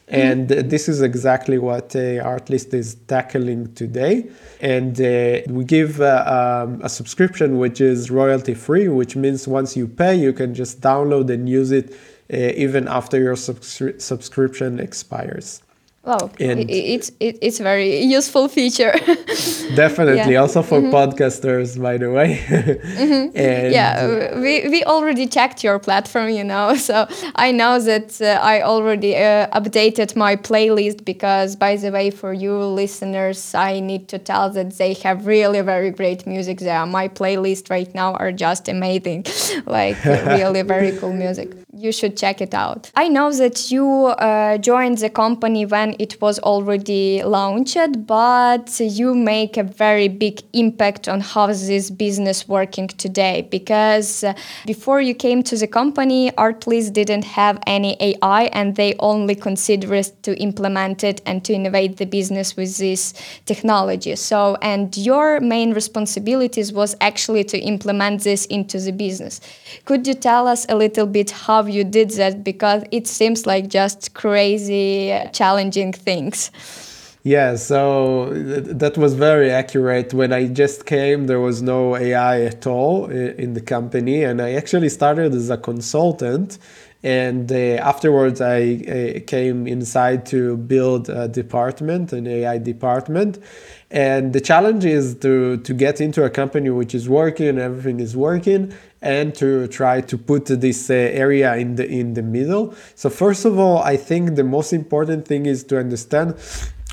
And 0.08 0.52
uh, 0.52 0.62
this 0.64 0.88
is 0.88 1.02
exactly 1.02 1.58
what 1.58 1.96
uh, 1.96 2.22
Artlist 2.24 2.74
is 2.74 2.96
tackling 3.08 3.74
today. 3.74 4.30
And 4.62 5.00
uh, 5.02 5.42
we 5.48 5.64
give 5.64 6.00
uh, 6.00 6.64
um, 6.68 6.82
a 6.84 6.90
subscription 6.90 7.58
which 7.58 7.82
is 7.82 8.12
royalty 8.12 8.54
free, 8.54 8.88
which 8.88 9.16
means 9.16 9.48
once 9.48 9.76
you 9.76 9.88
pay, 9.88 10.16
you 10.16 10.32
can 10.32 10.54
just 10.54 10.82
download 10.82 11.32
and 11.32 11.50
use 11.50 11.72
it 11.72 11.94
uh, 12.32 12.38
even 12.38 12.88
after 12.88 13.20
your 13.20 13.36
subscri- 13.36 14.00
subscription 14.00 14.80
expires. 14.80 15.62
Wow, 16.06 16.30
and 16.40 16.70
it's 16.70 17.10
it, 17.20 17.40
it's 17.42 17.58
very 17.58 18.02
useful 18.04 18.48
feature. 18.48 18.94
definitely, 19.76 20.34
yeah. 20.34 20.42
also 20.42 20.62
for 20.62 20.80
mm-hmm. 20.80 20.94
podcasters, 20.94 21.82
by 21.82 21.98
the 21.98 22.12
way. 22.12 22.38
mm-hmm. 22.48 23.36
yeah, 23.36 24.40
we, 24.40 24.70
we 24.70 24.84
already 24.84 25.26
checked 25.26 25.64
your 25.64 25.80
platform, 25.80 26.30
you 26.30 26.44
know, 26.44 26.76
so 26.90 27.08
I 27.36 27.52
know 27.52 27.80
that 27.80 28.22
uh, 28.22 28.40
I 28.42 28.62
already 28.62 29.16
uh, 29.16 29.48
updated 29.60 30.16
my 30.16 30.36
playlist 30.36 31.06
because, 31.06 31.56
by 31.56 31.76
the 31.76 31.92
way, 31.92 32.12
for 32.12 32.34
you 32.34 32.56
listeners, 32.56 33.56
I 33.56 33.80
need 33.80 34.08
to 34.10 34.20
tell 34.20 34.52
that 34.52 34.78
they 34.78 34.94
have 35.06 35.26
really 35.26 35.62
very 35.62 35.90
great 35.90 36.28
music 36.28 36.60
there. 36.60 36.86
My 36.86 37.08
playlist 37.08 37.72
right 37.72 37.94
now 37.96 38.14
are 38.14 38.32
just 38.32 38.68
amazing, 38.68 39.26
like 39.66 40.04
really 40.06 40.62
very 40.62 40.96
cool 40.98 41.14
music. 41.14 41.54
You 41.74 41.92
should 41.92 42.16
check 42.16 42.42
it 42.42 42.54
out. 42.54 42.92
I 42.96 43.10
know 43.10 43.32
that 43.34 43.72
you 43.72 43.86
uh, 43.86 44.58
joined 44.60 45.00
the 45.00 45.10
company 45.10 45.66
when 45.66 45.95
it 46.00 46.22
was 46.22 46.40
already 46.40 47.24
launched, 47.24 47.78
but 48.06 48.80
you 48.80 49.14
make 49.16 49.58
a 49.58 49.64
very 49.64 50.08
big 50.08 50.42
impact 50.54 51.08
on 51.08 51.22
how 51.22 51.48
this 51.48 51.90
business 51.90 52.48
working 52.48 52.88
today. 52.88 53.48
Because 53.50 54.24
uh, 54.24 54.34
before 54.66 55.02
you 55.02 55.14
came 55.14 55.44
to 55.44 55.58
the 55.58 55.68
company, 55.68 56.32
Artlist 56.32 56.94
didn't 56.94 57.24
have 57.24 57.60
any 57.68 57.98
AI, 58.00 58.44
and 58.54 58.76
they 58.76 58.96
only 59.00 59.36
considered 59.36 60.06
to 60.24 60.36
implement 60.42 61.04
it 61.04 61.22
and 61.26 61.44
to 61.46 61.54
innovate 61.54 61.98
the 61.98 62.06
business 62.06 62.56
with 62.56 62.78
this 62.78 63.14
technology. 63.46 64.16
So, 64.16 64.58
and 64.62 64.96
your 64.98 65.40
main 65.40 65.74
responsibilities 65.74 66.74
was 66.74 66.96
actually 67.02 67.44
to 67.46 67.58
implement 67.60 68.24
this 68.24 68.46
into 68.48 68.80
the 68.80 68.92
business. 68.92 69.42
Could 69.86 70.08
you 70.08 70.14
tell 70.14 70.48
us 70.48 70.66
a 70.70 70.76
little 70.76 71.06
bit 71.06 71.32
how 71.32 71.66
you 71.66 71.84
did 71.84 72.12
that? 72.12 72.44
Because 72.44 72.84
it 72.92 73.08
seems 73.08 73.46
like 73.46 73.68
just 73.68 74.14
crazy, 74.14 75.14
challenging 75.34 75.85
things. 75.94 76.52
Yeah, 77.24 77.56
so 77.56 78.32
th- 78.34 78.78
that 78.78 79.00
was 79.00 79.16
very 79.16 79.50
accurate. 79.50 80.14
When 80.14 80.32
I 80.32 80.46
just 80.48 80.86
came, 80.86 81.26
there 81.26 81.40
was 81.40 81.64
no 81.64 81.96
AI 81.96 82.42
at 82.44 82.68
all 82.68 83.08
in 83.10 83.56
the 83.56 83.62
company, 83.62 84.24
and 84.24 84.40
I 84.40 84.54
actually 84.54 84.90
started 84.90 85.34
as 85.34 85.50
a 85.50 85.58
consultant. 85.58 86.60
And 87.02 87.52
uh, 87.52 87.82
afterwards, 87.82 88.42
I 88.42 88.60
uh, 88.62 89.20
came 89.26 89.68
inside 89.68 90.28
to 90.28 90.58
build 90.58 91.10
a 91.10 91.28
department, 91.28 92.14
an 92.14 92.28
AI 92.28 92.60
department. 92.60 93.40
And 93.96 94.34
the 94.34 94.42
challenge 94.42 94.84
is 94.84 95.16
to, 95.20 95.56
to 95.56 95.74
get 95.74 96.02
into 96.02 96.26
a 96.26 96.30
company 96.30 96.70
which 96.70 96.94
is 96.94 97.08
working, 97.08 97.48
and 97.48 97.60
everything 97.60 98.02
is 98.02 98.14
working, 98.16 98.74
and 99.02 99.34
to 99.36 99.68
try 99.70 100.02
to 100.02 100.18
put 100.18 100.48
this 100.48 100.90
uh, 100.90 100.94
area 100.94 101.56
in 101.56 101.76
the 101.76 101.88
in 101.88 102.14
the 102.14 102.22
middle. 102.22 102.76
So 102.96 103.10
first 103.10 103.46
of 103.46 103.58
all, 103.58 103.78
I 103.78 103.96
think 103.96 104.36
the 104.36 104.44
most 104.44 104.74
important 104.74 105.26
thing 105.26 105.46
is 105.46 105.64
to 105.66 105.80
understand 105.80 106.36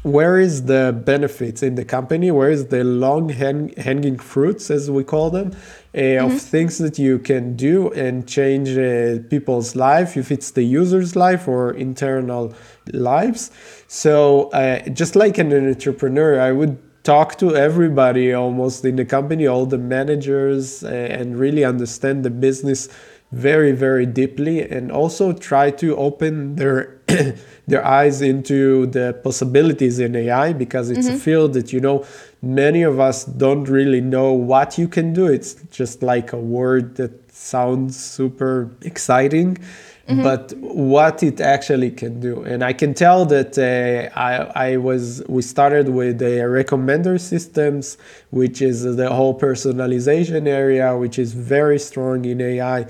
where 0.04 0.38
is 0.38 0.66
the 0.66 1.00
benefits 1.04 1.62
in 1.62 1.76
the 1.76 1.84
company 1.84 2.28
where 2.32 2.50
is 2.50 2.66
the 2.66 2.82
long 2.82 3.28
hang- 3.28 3.72
hanging 3.76 4.18
fruits 4.18 4.68
as 4.68 4.90
we 4.90 5.04
call 5.04 5.30
them 5.30 5.52
uh, 5.94 5.98
mm-hmm. 5.98 6.26
of 6.26 6.40
things 6.40 6.78
that 6.78 6.98
you 6.98 7.20
can 7.20 7.54
do 7.54 7.88
and 7.92 8.26
change 8.26 8.70
uh, 8.76 9.22
people's 9.30 9.76
life 9.76 10.16
if 10.16 10.32
it's 10.32 10.50
the 10.52 10.64
user's 10.64 11.14
life 11.14 11.46
or 11.46 11.72
internal 11.74 12.52
lives 12.92 13.52
so 13.86 14.50
uh, 14.50 14.80
just 14.88 15.14
like 15.14 15.38
an 15.38 15.52
entrepreneur 15.52 16.40
i 16.40 16.50
would 16.50 16.76
talk 17.02 17.36
to 17.38 17.56
everybody 17.56 18.32
almost 18.32 18.84
in 18.84 18.96
the 18.96 19.04
company, 19.04 19.46
all 19.46 19.66
the 19.66 19.78
managers, 19.78 20.82
and 20.84 21.38
really 21.38 21.64
understand 21.64 22.24
the 22.24 22.30
business 22.30 22.88
very 23.32 23.72
very 23.72 24.04
deeply 24.04 24.60
and 24.60 24.92
also 24.92 25.32
try 25.32 25.70
to 25.70 25.96
open 25.96 26.54
their 26.56 27.00
their 27.66 27.84
eyes 27.84 28.20
into 28.20 28.86
the 28.86 29.18
possibilities 29.24 29.98
in 29.98 30.14
AI 30.14 30.52
because 30.52 30.90
it's 30.90 31.06
mm-hmm. 31.06 31.16
a 31.16 31.18
field 31.18 31.54
that 31.54 31.72
you 31.72 31.80
know 31.80 32.04
many 32.42 32.82
of 32.82 33.00
us 33.00 33.24
don't 33.24 33.64
really 33.64 34.02
know 34.02 34.32
what 34.32 34.76
you 34.76 34.86
can 34.86 35.14
do 35.14 35.26
it's 35.26 35.54
just 35.70 36.02
like 36.02 36.34
a 36.34 36.38
word 36.38 36.96
that 36.96 37.32
sounds 37.32 37.98
super 37.98 38.70
exciting 38.82 39.56
mm-hmm. 40.08 40.22
but 40.22 40.52
what 40.58 41.22
it 41.22 41.40
actually 41.40 41.90
can 41.90 42.20
do. 42.20 42.42
And 42.42 42.62
I 42.62 42.72
can 42.72 42.94
tell 42.94 43.24
that 43.26 43.58
uh, 43.58 44.18
I, 44.18 44.70
I 44.70 44.76
was 44.76 45.22
we 45.28 45.42
started 45.42 45.88
with 45.88 46.18
the 46.18 46.42
recommender 46.60 47.20
systems, 47.20 47.98
which 48.30 48.62
is 48.62 48.82
the 48.96 49.10
whole 49.12 49.38
personalization 49.38 50.46
area, 50.46 50.96
which 50.96 51.18
is 51.18 51.32
very 51.32 51.78
strong 51.78 52.24
in 52.24 52.40
AI. 52.40 52.86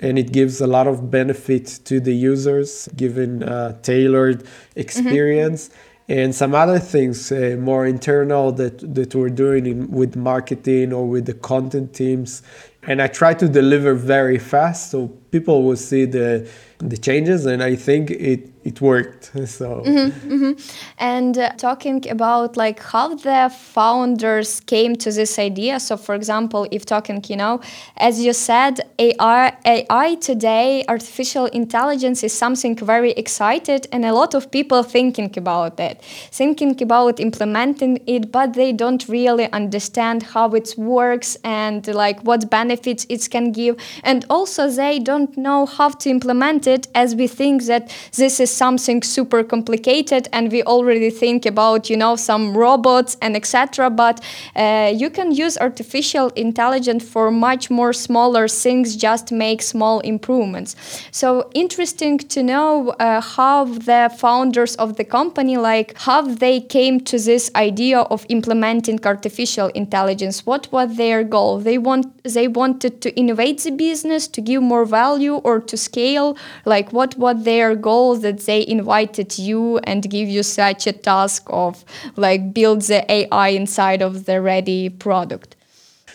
And 0.00 0.18
it 0.18 0.32
gives 0.32 0.60
a 0.60 0.66
lot 0.66 0.86
of 0.86 1.10
benefit 1.10 1.80
to 1.84 2.00
the 2.00 2.14
users, 2.14 2.88
given 2.96 3.42
a 3.42 3.78
tailored 3.82 4.46
experience. 4.76 5.68
Mm-hmm 5.68 5.88
and 6.08 6.34
some 6.34 6.54
other 6.54 6.78
things 6.80 7.30
uh, 7.30 7.56
more 7.60 7.86
internal 7.86 8.50
that 8.52 8.94
that 8.94 9.14
we're 9.14 9.30
doing 9.30 9.66
in, 9.66 9.90
with 9.90 10.16
marketing 10.16 10.92
or 10.92 11.08
with 11.08 11.26
the 11.26 11.34
content 11.34 11.94
teams 11.94 12.42
and 12.82 13.00
i 13.00 13.06
try 13.06 13.32
to 13.32 13.48
deliver 13.48 13.94
very 13.94 14.38
fast 14.38 14.90
so 14.90 15.16
people 15.32 15.62
will 15.64 15.76
see 15.76 16.04
the 16.04 16.46
the 16.78 16.96
changes 16.96 17.46
and 17.46 17.62
i 17.62 17.74
think 17.74 18.10
it 18.10 18.48
it 18.64 18.80
worked 18.80 19.24
so 19.46 19.82
mm-hmm, 19.84 20.32
mm-hmm. 20.32 20.52
and 20.98 21.38
uh, 21.38 21.50
talking 21.56 22.08
about 22.10 22.56
like 22.56 22.80
how 22.80 23.14
the 23.14 23.52
founders 23.56 24.60
came 24.60 24.96
to 24.96 25.10
this 25.10 25.38
idea 25.38 25.78
so 25.78 25.96
for 25.96 26.14
example 26.14 26.66
if 26.70 26.84
talking 26.84 27.22
you 27.28 27.36
know 27.36 27.60
as 27.96 28.24
you 28.24 28.32
said 28.32 28.80
ai 28.98 29.56
ai 29.64 30.14
today 30.16 30.84
artificial 30.88 31.46
intelligence 31.46 32.22
is 32.24 32.32
something 32.32 32.76
very 32.76 33.12
excited 33.12 33.86
and 33.92 34.04
a 34.04 34.12
lot 34.12 34.34
of 34.34 34.50
people 34.50 34.82
thinking 34.82 35.32
about 35.36 35.78
it 35.78 36.02
thinking 36.30 36.80
about 36.82 37.20
implementing 37.20 38.00
it 38.06 38.32
but 38.32 38.54
they 38.54 38.72
don't 38.72 39.08
really 39.08 39.50
understand 39.52 40.22
how 40.22 40.48
it 40.50 40.74
works 40.76 41.36
and 41.44 41.86
like 41.88 42.20
what 42.22 42.50
benefits 42.50 43.06
it 43.08 43.28
can 43.30 43.52
give 43.52 43.76
and 44.02 44.24
also 44.30 44.68
they 44.68 44.98
don't 44.98 45.21
know 45.36 45.66
how 45.66 45.88
to 45.88 46.10
implement 46.10 46.66
it 46.66 46.88
as 46.94 47.14
we 47.14 47.26
think 47.26 47.64
that 47.64 47.94
this 48.16 48.40
is 48.40 48.50
something 48.50 49.02
super 49.02 49.42
complicated 49.44 50.28
and 50.32 50.52
we 50.52 50.62
already 50.62 51.10
think 51.10 51.46
about 51.46 51.90
you 51.90 51.96
know 51.96 52.16
some 52.16 52.56
robots 52.56 53.16
and 53.20 53.36
etc 53.36 53.90
but 53.90 54.20
uh, 54.56 54.92
you 54.94 55.10
can 55.10 55.32
use 55.32 55.58
artificial 55.58 56.28
intelligence 56.30 57.04
for 57.04 57.30
much 57.30 57.70
more 57.70 57.92
smaller 57.92 58.48
things 58.48 58.96
just 58.96 59.32
make 59.32 59.62
small 59.62 60.00
improvements. 60.00 60.76
So 61.10 61.50
interesting 61.54 62.18
to 62.18 62.42
know 62.42 62.90
uh, 62.90 63.20
how 63.20 63.64
the 63.64 64.10
founders 64.16 64.76
of 64.76 64.96
the 64.96 65.04
company 65.04 65.56
like 65.56 65.88
how 66.08 66.22
they 66.22 66.60
came 66.60 67.00
to 67.10 67.18
this 67.18 67.50
idea 67.54 68.00
of 68.14 68.26
implementing 68.28 68.98
artificial 69.04 69.68
intelligence. 69.68 70.46
What 70.46 70.70
was 70.72 70.96
their 70.96 71.24
goal? 71.24 71.58
They 71.58 71.78
want 71.78 72.04
they 72.24 72.48
wanted 72.48 73.00
to 73.04 73.08
innovate 73.22 73.58
the 73.66 73.70
business, 73.70 74.28
to 74.28 74.40
give 74.40 74.62
more 74.62 74.84
value, 74.84 75.11
or 75.18 75.60
to 75.60 75.76
scale? 75.76 76.36
Like, 76.64 76.92
what 76.92 77.16
what 77.16 77.44
their 77.44 77.74
goals 77.74 78.22
that 78.22 78.40
they 78.40 78.66
invited 78.66 79.38
you 79.38 79.78
and 79.78 80.08
give 80.08 80.28
you 80.28 80.42
such 80.42 80.86
a 80.86 80.92
task 80.92 81.42
of 81.48 81.84
like 82.16 82.52
build 82.54 82.82
the 82.82 83.10
AI 83.10 83.48
inside 83.48 84.02
of 84.02 84.24
the 84.26 84.40
ready 84.40 84.88
product? 84.88 85.56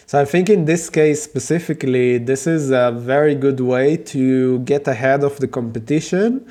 So 0.08 0.22
I 0.22 0.24
think 0.26 0.50
in 0.50 0.64
this 0.64 0.90
case 0.90 1.22
specifically, 1.22 2.18
this 2.18 2.48
is 2.48 2.72
a 2.72 2.94
very 2.96 3.36
good 3.36 3.60
way 3.60 3.98
to 3.98 4.60
get 4.60 4.88
ahead 4.88 5.22
of 5.22 5.38
the 5.40 5.50
competition, 5.50 6.46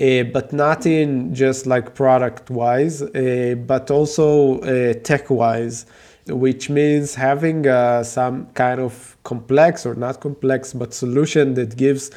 uh, 0.00 0.22
but 0.32 0.54
not 0.54 0.86
in 0.86 1.34
just 1.34 1.66
like 1.66 1.94
product 1.94 2.48
wise, 2.48 3.02
uh, 3.02 3.54
but 3.66 3.90
also 3.90 4.60
uh, 4.60 4.94
tech 5.04 5.28
wise, 5.28 5.84
which 6.26 6.70
means 6.70 7.14
having 7.14 7.66
uh, 7.66 8.02
some 8.02 8.46
kind 8.54 8.80
of 8.80 9.16
complex 9.24 9.84
or 9.84 9.94
not 9.94 10.20
complex, 10.20 10.72
but 10.72 10.94
solution 10.94 11.54
that 11.54 11.76
gives 11.76 12.10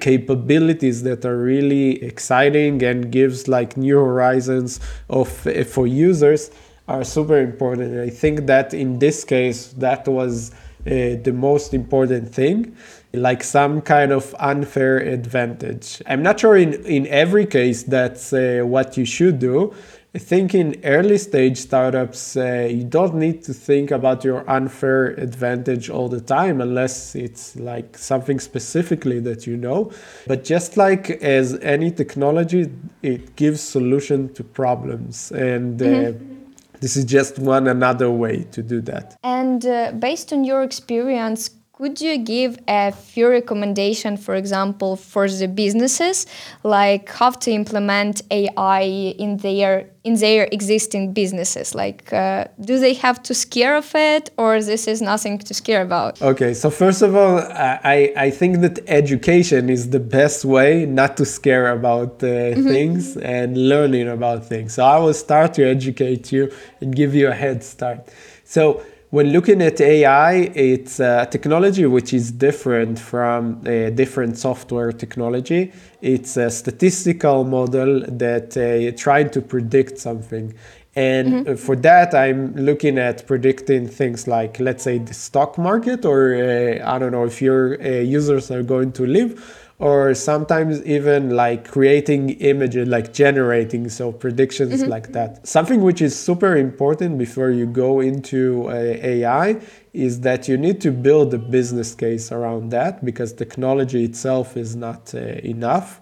capabilities 0.00 1.02
that 1.02 1.24
are 1.24 1.38
really 1.38 2.02
exciting 2.02 2.82
and 2.82 3.10
gives 3.10 3.48
like 3.48 3.76
new 3.76 3.96
horizons 3.98 4.80
of 5.10 5.46
uh, 5.46 5.64
for 5.64 5.86
users 5.86 6.50
are 6.88 7.02
super 7.04 7.38
important. 7.38 7.98
I 7.98 8.10
think 8.10 8.46
that 8.46 8.72
in 8.72 8.98
this 8.98 9.24
case, 9.24 9.72
that 9.78 10.06
was 10.06 10.52
uh, 10.86 11.18
the 11.22 11.32
most 11.34 11.74
important 11.74 12.32
thing, 12.32 12.76
like 13.12 13.42
some 13.42 13.80
kind 13.80 14.12
of 14.12 14.34
unfair 14.38 14.98
advantage. 14.98 16.00
I'm 16.06 16.22
not 16.22 16.38
sure 16.38 16.56
in, 16.56 16.74
in 16.86 17.08
every 17.08 17.44
case 17.44 17.82
that's 17.82 18.32
uh, 18.32 18.62
what 18.64 18.96
you 18.96 19.04
should 19.04 19.40
do. 19.40 19.74
I 20.16 20.18
think 20.18 20.54
in 20.54 20.80
early 20.82 21.18
stage 21.18 21.58
startups, 21.58 22.38
uh, 22.38 22.68
you 22.70 22.84
don't 22.84 23.16
need 23.16 23.42
to 23.42 23.52
think 23.52 23.90
about 23.90 24.24
your 24.24 24.48
unfair 24.48 25.08
advantage 25.08 25.90
all 25.90 26.08
the 26.08 26.22
time 26.22 26.62
unless 26.62 27.14
it's 27.14 27.54
like 27.56 27.98
something 27.98 28.40
specifically 28.40 29.20
that 29.20 29.46
you 29.46 29.58
know. 29.58 29.92
But 30.26 30.42
just 30.42 30.78
like 30.78 31.10
as 31.10 31.58
any 31.60 31.90
technology, 31.90 32.72
it 33.02 33.36
gives 33.36 33.60
solution 33.60 34.32
to 34.32 34.42
problems. 34.42 35.32
And 35.32 35.82
uh, 35.82 35.84
mm-hmm 35.84 36.36
this 36.80 36.96
is 36.96 37.04
just 37.04 37.38
one 37.38 37.66
another 37.66 38.10
way 38.10 38.44
to 38.52 38.62
do 38.62 38.80
that. 38.82 39.16
And 39.22 39.64
uh, 39.64 39.92
based 39.92 40.32
on 40.32 40.44
your 40.44 40.62
experience, 40.62 41.48
could 41.76 42.00
you 42.00 42.16
give 42.16 42.58
a 42.68 42.90
few 42.90 43.28
recommendations, 43.28 44.24
for 44.24 44.34
example, 44.34 44.96
for 44.96 45.28
the 45.28 45.46
businesses, 45.46 46.26
like 46.62 47.10
how 47.10 47.30
to 47.30 47.50
implement 47.50 48.22
AI 48.30 48.80
in 49.18 49.36
their 49.36 49.90
in 50.02 50.14
their 50.14 50.48
existing 50.52 51.12
businesses? 51.12 51.74
Like, 51.74 52.10
uh, 52.14 52.46
do 52.60 52.78
they 52.78 52.94
have 52.94 53.22
to 53.24 53.34
scare 53.34 53.76
of 53.76 53.94
it, 53.94 54.30
or 54.38 54.62
this 54.62 54.88
is 54.88 55.02
nothing 55.02 55.36
to 55.38 55.52
scare 55.52 55.82
about? 55.82 56.22
Okay, 56.22 56.54
so 56.54 56.70
first 56.70 57.02
of 57.02 57.14
all, 57.14 57.40
I 57.40 58.10
I 58.16 58.30
think 58.30 58.62
that 58.62 58.78
education 58.86 59.68
is 59.68 59.90
the 59.90 60.00
best 60.00 60.46
way 60.46 60.86
not 60.86 61.18
to 61.18 61.26
scare 61.26 61.70
about 61.72 62.22
uh, 62.22 62.26
mm-hmm. 62.26 62.68
things 62.68 63.18
and 63.18 63.68
learning 63.68 64.08
about 64.08 64.46
things. 64.46 64.72
So 64.74 64.82
I 64.82 64.98
will 64.98 65.18
start 65.26 65.52
to 65.54 65.62
educate 65.76 66.32
you 66.32 66.50
and 66.80 66.96
give 66.96 67.14
you 67.14 67.28
a 67.28 67.34
head 67.34 67.62
start. 67.62 68.08
So 68.44 68.80
when 69.16 69.32
looking 69.32 69.62
at 69.62 69.80
AI, 69.80 70.34
it's 70.54 71.00
a 71.00 71.26
technology 71.30 71.86
which 71.86 72.12
is 72.12 72.30
different 72.30 72.98
from 72.98 73.66
a 73.66 73.90
different 73.90 74.36
software 74.36 74.92
technology. 74.92 75.72
It's 76.02 76.36
a 76.36 76.50
statistical 76.50 77.44
model 77.44 78.04
that 78.08 78.48
uh, 78.58 78.94
trying 78.94 79.30
to 79.30 79.40
predict 79.40 79.96
something. 79.98 80.52
And 80.96 81.28
mm-hmm. 81.28 81.54
for 81.54 81.76
that, 81.76 82.14
I'm 82.14 82.54
looking 82.56 82.98
at 82.98 83.26
predicting 83.26 83.88
things 83.88 84.28
like, 84.28 84.60
let's 84.60 84.82
say, 84.84 84.98
the 84.98 85.14
stock 85.14 85.56
market, 85.56 86.04
or 86.04 86.34
uh, 86.34 86.94
I 86.94 86.98
don't 86.98 87.12
know 87.12 87.24
if 87.24 87.40
your 87.40 87.80
uh, 87.82 87.88
users 88.18 88.50
are 88.50 88.62
going 88.62 88.92
to 88.92 89.06
live 89.06 89.65
or 89.78 90.14
sometimes 90.14 90.82
even 90.86 91.30
like 91.30 91.68
creating 91.68 92.30
images, 92.40 92.88
like 92.88 93.12
generating, 93.12 93.88
so 93.90 94.10
predictions 94.10 94.80
mm-hmm. 94.80 94.90
like 94.90 95.12
that. 95.12 95.46
Something 95.46 95.82
which 95.82 96.00
is 96.00 96.18
super 96.18 96.56
important 96.56 97.18
before 97.18 97.50
you 97.50 97.66
go 97.66 98.00
into 98.00 98.68
uh, 98.68 98.72
AI 98.72 99.60
is 99.92 100.20
that 100.20 100.48
you 100.48 100.56
need 100.56 100.80
to 100.80 100.90
build 100.90 101.34
a 101.34 101.38
business 101.38 101.94
case 101.94 102.32
around 102.32 102.70
that 102.70 103.04
because 103.04 103.34
technology 103.34 104.04
itself 104.04 104.56
is 104.56 104.74
not 104.74 105.14
uh, 105.14 105.18
enough. 105.18 106.00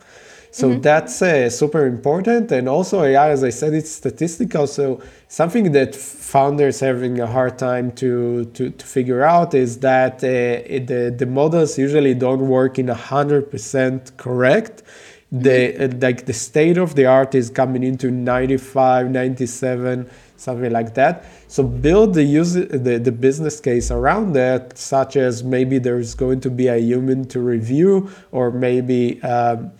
So 0.55 0.69
mm-hmm. 0.69 0.83
that's 0.83 1.21
uh, 1.21 1.51
super 1.51 1.85
important. 1.85 2.53
And 2.53 2.69
also 2.69 3.03
AI, 3.03 3.31
as 3.31 3.43
I 3.43 3.51
said, 3.51 3.75
it's 3.75 3.91
statistical. 3.91 4.69
So 4.69 5.03
something 5.27 5.73
that 5.73 5.97
founders 5.97 6.79
having 6.79 7.19
a 7.19 7.27
hard 7.27 7.59
time 7.59 7.91
to, 7.97 8.45
to, 8.45 8.71
to 8.71 8.87
figure 8.87 9.25
out 9.25 9.53
is 9.53 9.81
that 9.81 10.19
uh, 10.19 10.63
the, 10.87 11.13
the 11.19 11.27
models 11.27 11.77
usually 11.77 12.15
don't 12.15 12.47
work 12.47 12.79
in 12.79 12.87
100% 12.87 14.17
correct. 14.17 14.85
The, 15.33 15.51
mm-hmm. 15.51 15.97
uh, 15.97 15.99
like 16.01 16.27
the 16.27 16.33
state 16.33 16.79
of 16.79 16.95
the 16.95 17.07
art 17.07 17.35
is 17.35 17.51
coming 17.51 17.83
into 17.83 18.13
95, 18.13 19.11
97, 19.11 20.09
something 20.37 20.71
like 20.71 20.95
that. 20.95 21.25
So 21.49 21.65
build 21.65 22.15
the 22.15 22.23
user, 22.23 22.65
the, 22.65 22.99
the 22.99 23.11
business 23.11 23.59
case 23.59 23.91
around 23.91 24.35
that, 24.35 24.79
such 24.79 25.17
as 25.17 25.43
maybe 25.43 25.81
there's 25.81 26.15
going 26.15 26.39
to 26.43 26.51
be 26.51 26.69
a 26.69 26.77
human 26.77 27.27
to 27.31 27.41
review, 27.41 28.09
or 28.31 28.53
maybe 28.53 29.21
um, 29.23 29.73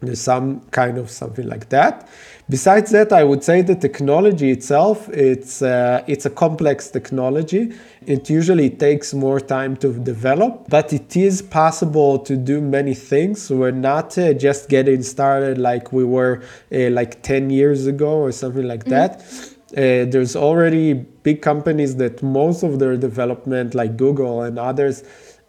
there's 0.00 0.20
some 0.20 0.60
kind 0.70 0.98
of 0.98 1.10
something 1.10 1.46
like 1.46 1.68
that. 1.68 2.08
Besides 2.48 2.90
that, 2.90 3.12
I 3.12 3.22
would 3.22 3.44
say 3.44 3.62
the 3.62 3.76
technology 3.76 4.50
itself, 4.50 5.08
it's, 5.10 5.62
uh, 5.62 6.02
it's 6.08 6.26
a 6.26 6.30
complex 6.30 6.90
technology. 6.90 7.72
It 8.06 8.28
usually 8.28 8.70
takes 8.70 9.14
more 9.14 9.38
time 9.38 9.76
to 9.76 9.92
develop, 9.92 10.68
but 10.68 10.92
it 10.92 11.16
is 11.16 11.42
possible 11.42 12.18
to 12.20 12.36
do 12.36 12.60
many 12.60 12.94
things. 12.94 13.50
We're 13.50 13.70
not 13.70 14.18
uh, 14.18 14.32
just 14.32 14.68
getting 14.68 15.02
started 15.02 15.58
like 15.58 15.92
we 15.92 16.04
were 16.04 16.42
uh, 16.72 16.90
like 16.90 17.22
10 17.22 17.50
years 17.50 17.86
ago 17.86 18.18
or 18.18 18.32
something 18.32 18.66
like 18.66 18.84
mm-hmm. 18.84 18.90
that. 18.90 19.56
Uh, 19.72 20.10
there's 20.10 20.34
already 20.34 20.94
big 20.94 21.42
companies 21.42 21.94
that 21.96 22.20
most 22.20 22.64
of 22.64 22.80
their 22.80 22.96
development, 22.96 23.72
like 23.72 23.96
Google 23.96 24.42
and 24.42 24.58
others, 24.58 25.04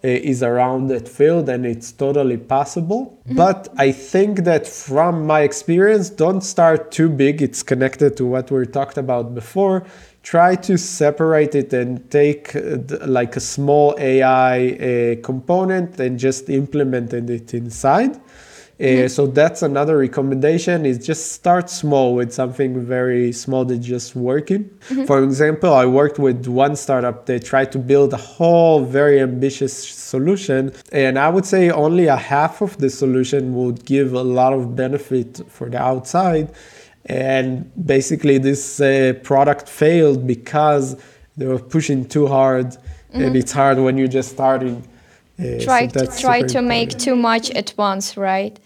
is 0.09 0.41
around 0.41 0.87
that 0.87 1.07
field 1.07 1.47
and 1.49 1.65
it's 1.65 1.91
totally 1.91 2.37
possible. 2.37 3.19
Mm-hmm. 3.25 3.35
But 3.35 3.67
I 3.77 3.91
think 3.91 4.43
that 4.45 4.67
from 4.67 5.27
my 5.27 5.41
experience, 5.41 6.09
don't 6.09 6.41
start 6.41 6.91
too 6.91 7.09
big. 7.09 7.41
It's 7.41 7.63
connected 7.63 8.17
to 8.17 8.25
what 8.25 8.49
we 8.49 8.65
talked 8.65 8.97
about 8.97 9.35
before. 9.35 9.85
Try 10.23 10.55
to 10.55 10.77
separate 10.77 11.55
it 11.55 11.73
and 11.73 12.09
take 12.11 12.55
uh, 12.55 12.77
like 13.07 13.35
a 13.35 13.39
small 13.39 13.95
AI 13.97 14.69
uh, 14.69 15.15
component 15.23 15.99
and 15.99 16.19
just 16.19 16.49
implement 16.49 17.13
it 17.13 17.53
inside. 17.53 18.19
Uh, 18.81 19.07
so 19.07 19.27
that's 19.27 19.61
another 19.61 19.97
recommendation. 19.99 20.85
Is 20.85 21.05
just 21.05 21.33
start 21.33 21.69
small 21.69 22.15
with 22.15 22.33
something 22.33 22.83
very 22.83 23.31
small 23.31 23.63
that's 23.63 23.85
just 23.85 24.15
working. 24.15 24.63
Mm-hmm. 24.89 25.05
For 25.05 25.23
example, 25.23 25.71
I 25.73 25.85
worked 25.85 26.17
with 26.17 26.47
one 26.47 26.75
startup. 26.75 27.27
They 27.27 27.37
tried 27.37 27.71
to 27.73 27.77
build 27.77 28.11
a 28.13 28.17
whole 28.17 28.83
very 28.83 29.19
ambitious 29.19 29.73
solution 29.77 30.73
and 30.91 31.17
I 31.19 31.29
would 31.29 31.45
say 31.45 31.69
only 31.69 32.07
a 32.07 32.15
half 32.15 32.61
of 32.61 32.77
the 32.77 32.89
solution 32.89 33.55
would 33.55 33.85
give 33.85 34.13
a 34.13 34.23
lot 34.23 34.53
of 34.53 34.75
benefit 34.75 35.41
for 35.47 35.69
the 35.69 35.79
outside. 35.79 36.51
And 37.05 37.71
basically 37.85 38.37
this 38.39 38.81
uh, 38.81 39.13
product 39.23 39.69
failed 39.69 40.25
because 40.25 40.99
they 41.37 41.45
were 41.45 41.59
pushing 41.59 42.07
too 42.07 42.27
hard 42.27 42.67
mm-hmm. 42.67 43.21
and 43.21 43.35
it's 43.35 43.51
hard 43.51 43.77
when 43.77 43.97
you're 43.97 44.15
just 44.19 44.31
starting. 44.31 44.87
Uh, 45.39 45.59
try 45.59 45.87
so 45.87 46.05
to, 46.05 46.19
try 46.19 46.41
to 46.41 46.61
make 46.61 46.89
too 46.97 47.15
much 47.15 47.51
at 47.51 47.73
once 47.77 48.17
right 48.17 48.59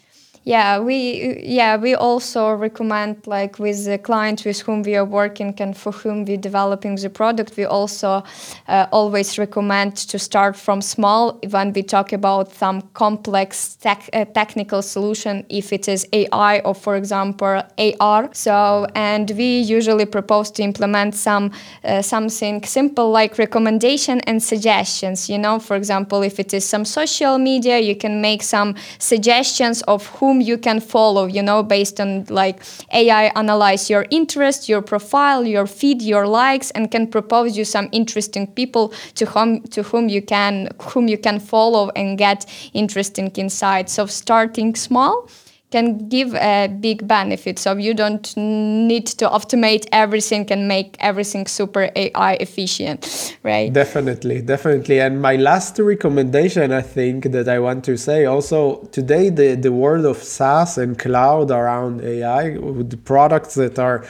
yeah 0.46 0.78
we 0.78 1.40
yeah 1.44 1.76
we 1.76 1.96
also 1.96 2.54
recommend 2.54 3.26
like 3.26 3.58
with 3.58 3.84
the 3.86 3.98
client 3.98 4.46
with 4.46 4.62
whom 4.62 4.84
we 4.84 4.96
are 4.96 5.04
working 5.04 5.54
and 5.58 5.76
for 5.76 5.92
whom 5.92 6.24
we're 6.24 6.38
developing 6.38 6.96
the 6.98 7.10
product 7.10 7.58
we 7.58 7.66
also 7.66 8.24
uh, 8.68 8.86
always 8.92 9.40
recommend 9.40 9.98
to 9.98 10.20
start 10.20 10.56
from 10.56 10.82
small 10.82 11.40
when 11.50 11.74
we 11.74 11.82
talk 11.82 12.14
about 12.14 12.54
some 12.54 12.82
complex 12.94 13.76
tech, 13.78 14.08
uh, 14.14 14.24
technical 14.26 14.84
solution 14.84 15.44
if 15.50 15.74
it 15.74 15.88
is 15.88 16.08
ai 16.14 16.60
or 16.60 16.76
for 16.76 16.96
example 16.96 17.64
ar 18.00 18.30
so 18.32 18.86
and 18.94 19.32
we 19.32 19.62
usually 19.62 20.06
propose 20.06 20.52
to 20.52 20.62
implement 20.62 21.16
some 21.16 21.50
uh, 21.84 22.04
something 22.04 22.64
simple 22.64 23.10
like 23.10 23.40
recommendation 23.40 24.20
and 24.22 24.44
suggestions 24.44 25.28
you 25.28 25.40
know 25.40 25.58
for 25.58 25.76
example 25.76 26.22
if 26.22 26.40
it 26.40 26.54
is 26.54 26.64
some 26.64 26.86
social 26.86 27.40
media 27.40 27.80
you 27.80 27.96
can 27.96 28.22
make 28.22 28.44
some 28.44 28.76
suggestions 29.00 29.82
of 29.84 30.06
whom 30.20 30.35
whom 30.36 30.42
you 30.42 30.58
can 30.58 30.80
follow 30.80 31.26
you 31.26 31.42
know 31.42 31.64
based 31.64 32.00
on 32.00 32.26
like 32.30 32.62
ai 32.92 33.32
analyze 33.36 33.90
your 33.90 34.06
interest 34.10 34.70
your 34.70 34.82
profile 34.82 35.46
your 35.46 35.68
feed 35.68 36.02
your 36.02 36.28
likes 36.28 36.72
and 36.72 36.92
can 36.92 37.08
propose 37.08 37.58
you 37.58 37.66
some 37.66 37.88
interesting 37.92 38.48
people 38.48 38.94
to 39.16 39.26
whom 39.26 39.62
to 39.70 39.84
whom 39.84 40.10
you 40.10 40.22
can 40.22 40.68
whom 40.82 41.08
you 41.08 41.18
can 41.18 41.40
follow 41.40 41.90
and 41.96 42.18
get 42.18 42.46
interesting 42.74 43.32
insights. 43.36 43.94
So 43.94 44.06
starting 44.06 44.76
small 44.76 45.30
can 45.76 46.08
give 46.08 46.34
a 46.36 46.68
big 46.68 47.06
benefit. 47.06 47.60
So 47.60 47.76
you 47.76 47.94
don't 47.94 48.26
need 48.38 49.08
to 49.20 49.26
automate 49.28 49.86
everything 49.92 50.50
and 50.50 50.70
make 50.70 50.96
everything 51.00 51.48
super 51.48 51.90
AI 51.96 52.34
efficient, 52.46 53.38
right? 53.44 53.74
Definitely, 53.74 54.42
definitely. 54.42 55.02
And 55.02 55.22
my 55.22 55.36
last 55.36 55.78
recommendation, 55.78 56.72
I 56.72 56.82
think, 56.82 57.32
that 57.36 57.50
I 57.50 57.60
want 57.60 57.84
to 57.90 57.98
say 57.98 58.24
also 58.24 58.60
today, 58.94 59.30
the, 59.30 59.56
the 59.56 59.74
world 59.74 60.06
of 60.06 60.18
SaaS 60.24 60.78
and 60.78 60.98
cloud 60.98 61.52
around 61.52 62.02
AI, 62.02 62.58
with 62.58 62.90
the 62.90 63.02
products 63.12 63.56
that 63.56 63.78
are 63.78 64.06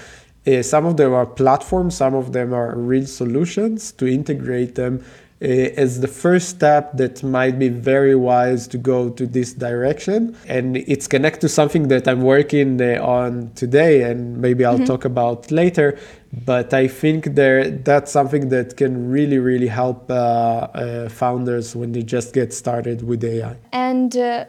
uh, 0.47 0.61
some 0.61 0.85
of 0.85 0.95
them 0.97 1.11
are 1.11 1.25
platforms, 1.25 1.97
some 1.97 2.13
of 2.13 2.31
them 2.31 2.53
are 2.53 2.77
real 2.77 3.07
solutions 3.07 3.91
to 3.93 4.05
integrate 4.05 4.75
them 4.75 5.03
as 5.41 5.99
the 5.99 6.07
first 6.07 6.49
step 6.49 6.95
that 6.97 7.21
might 7.21 7.59
be 7.59 7.67
very 7.67 8.15
wise 8.15 8.67
to 8.69 8.77
go 8.77 9.09
to 9.09 9.27
this 9.27 9.53
direction. 9.53 10.35
And 10.47 10.77
it's 10.77 11.07
connect 11.07 11.41
to 11.41 11.49
something 11.49 11.89
that 11.89 12.07
I'm 12.07 12.21
working 12.21 12.81
uh, 12.81 13.03
on 13.03 13.51
today, 13.55 14.03
and 14.03 14.37
maybe 14.37 14.63
I'll 14.63 14.75
mm-hmm. 14.75 14.85
talk 14.85 15.05
about 15.05 15.51
later. 15.51 15.97
But 16.45 16.73
I 16.73 16.87
think 16.87 17.35
there 17.35 17.69
that's 17.69 18.11
something 18.11 18.49
that 18.49 18.77
can 18.77 19.09
really, 19.09 19.39
really 19.39 19.67
help 19.67 20.09
uh, 20.09 20.13
uh 20.13 21.09
founders 21.09 21.75
when 21.75 21.91
they 21.91 22.03
just 22.03 22.33
get 22.33 22.53
started 22.53 23.03
with 23.03 23.23
AI. 23.23 23.55
And 23.71 24.15
uh, 24.17 24.45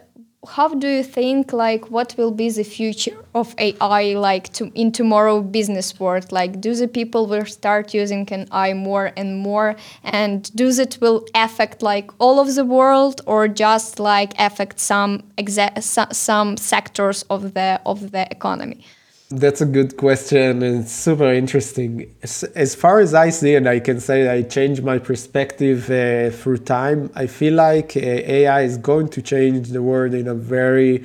how 0.47 0.69
do 0.69 0.87
you 0.87 1.03
think 1.03 1.53
like 1.53 1.91
what 1.91 2.15
will 2.17 2.31
be 2.31 2.49
the 2.49 2.63
future 2.63 3.17
of 3.35 3.53
AI 3.57 4.13
like 4.13 4.51
to 4.53 4.71
in 4.73 4.91
tomorrow 4.91 5.41
business 5.41 5.99
world? 5.99 6.31
Like 6.31 6.61
do 6.61 6.73
the 6.73 6.87
people 6.87 7.27
will 7.27 7.45
start 7.45 7.93
using 7.93 8.27
an 8.31 8.47
AI 8.51 8.73
more 8.73 9.11
and 9.17 9.39
more 9.39 9.75
and 10.03 10.53
does 10.55 10.79
it 10.79 10.97
will 11.01 11.25
affect 11.35 11.81
like 11.81 12.09
all 12.19 12.39
of 12.39 12.55
the 12.55 12.65
world 12.65 13.21
or 13.25 13.47
just 13.47 13.99
like 13.99 14.33
affect 14.39 14.79
some 14.79 15.23
exa- 15.37 15.83
some 16.13 16.57
sectors 16.57 17.23
of 17.29 17.53
the 17.53 17.79
of 17.85 18.11
the 18.11 18.29
economy? 18.31 18.83
That's 19.29 19.59
a 19.59 19.65
good 19.65 19.97
question 19.97 20.63
and 20.63 20.87
super 20.87 21.33
interesting. 21.33 22.15
As, 22.23 22.43
as, 22.55 22.75
far 22.75 23.01
as 23.01 23.13
I 23.13 23.29
see, 23.29 23.55
and 23.55 23.67
I 23.67 23.81
can 23.81 23.99
say 23.99 24.29
I 24.29 24.43
changed 24.43 24.83
my 24.85 24.99
perspective 24.99 25.89
uh, 25.91 26.29
through 26.29 26.59
time, 26.59 27.11
I 27.13 27.27
feel 27.27 27.55
like 27.55 27.97
uh, 27.97 27.99
AI 27.99 28.61
is 28.61 28.77
going 28.77 29.09
to 29.09 29.21
change 29.21 29.69
the 29.69 29.83
world 29.83 30.13
in 30.13 30.29
a 30.29 30.33
very 30.33 31.03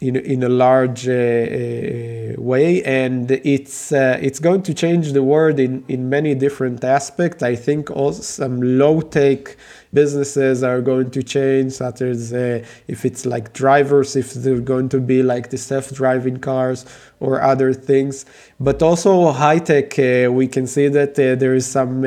in, 0.00 0.16
in 0.16 0.42
a 0.42 0.48
large 0.48 1.08
uh, 1.08 1.12
uh, 1.12 2.34
way 2.36 2.82
and 2.84 3.30
it's 3.30 3.92
uh, 3.92 4.18
it's 4.20 4.38
going 4.38 4.62
to 4.62 4.74
change 4.74 5.12
the 5.12 5.22
world 5.22 5.58
in, 5.58 5.84
in 5.88 6.10
many 6.10 6.34
different 6.34 6.84
aspects. 6.84 7.42
I 7.42 7.54
think 7.54 7.90
also 7.90 8.20
some 8.20 8.60
low 8.60 9.00
tech 9.00 9.56
businesses 9.94 10.62
are 10.62 10.82
going 10.82 11.10
to 11.12 11.22
change 11.22 11.72
such 11.72 12.02
as 12.02 12.34
uh, 12.34 12.62
if 12.88 13.06
it's 13.06 13.24
like 13.24 13.54
drivers 13.54 14.16
if 14.16 14.34
they're 14.34 14.60
going 14.60 14.90
to 14.90 15.00
be 15.00 15.22
like 15.22 15.48
the 15.48 15.56
self-driving 15.56 16.40
cars 16.40 16.84
or 17.20 17.40
other 17.40 17.72
things. 17.72 18.26
But 18.60 18.82
also 18.82 19.32
high 19.32 19.60
tech 19.60 19.98
uh, 19.98 20.30
we 20.30 20.46
can 20.46 20.66
see 20.66 20.88
that 20.88 21.18
uh, 21.18 21.36
there 21.36 21.54
is 21.54 21.64
some 21.64 22.02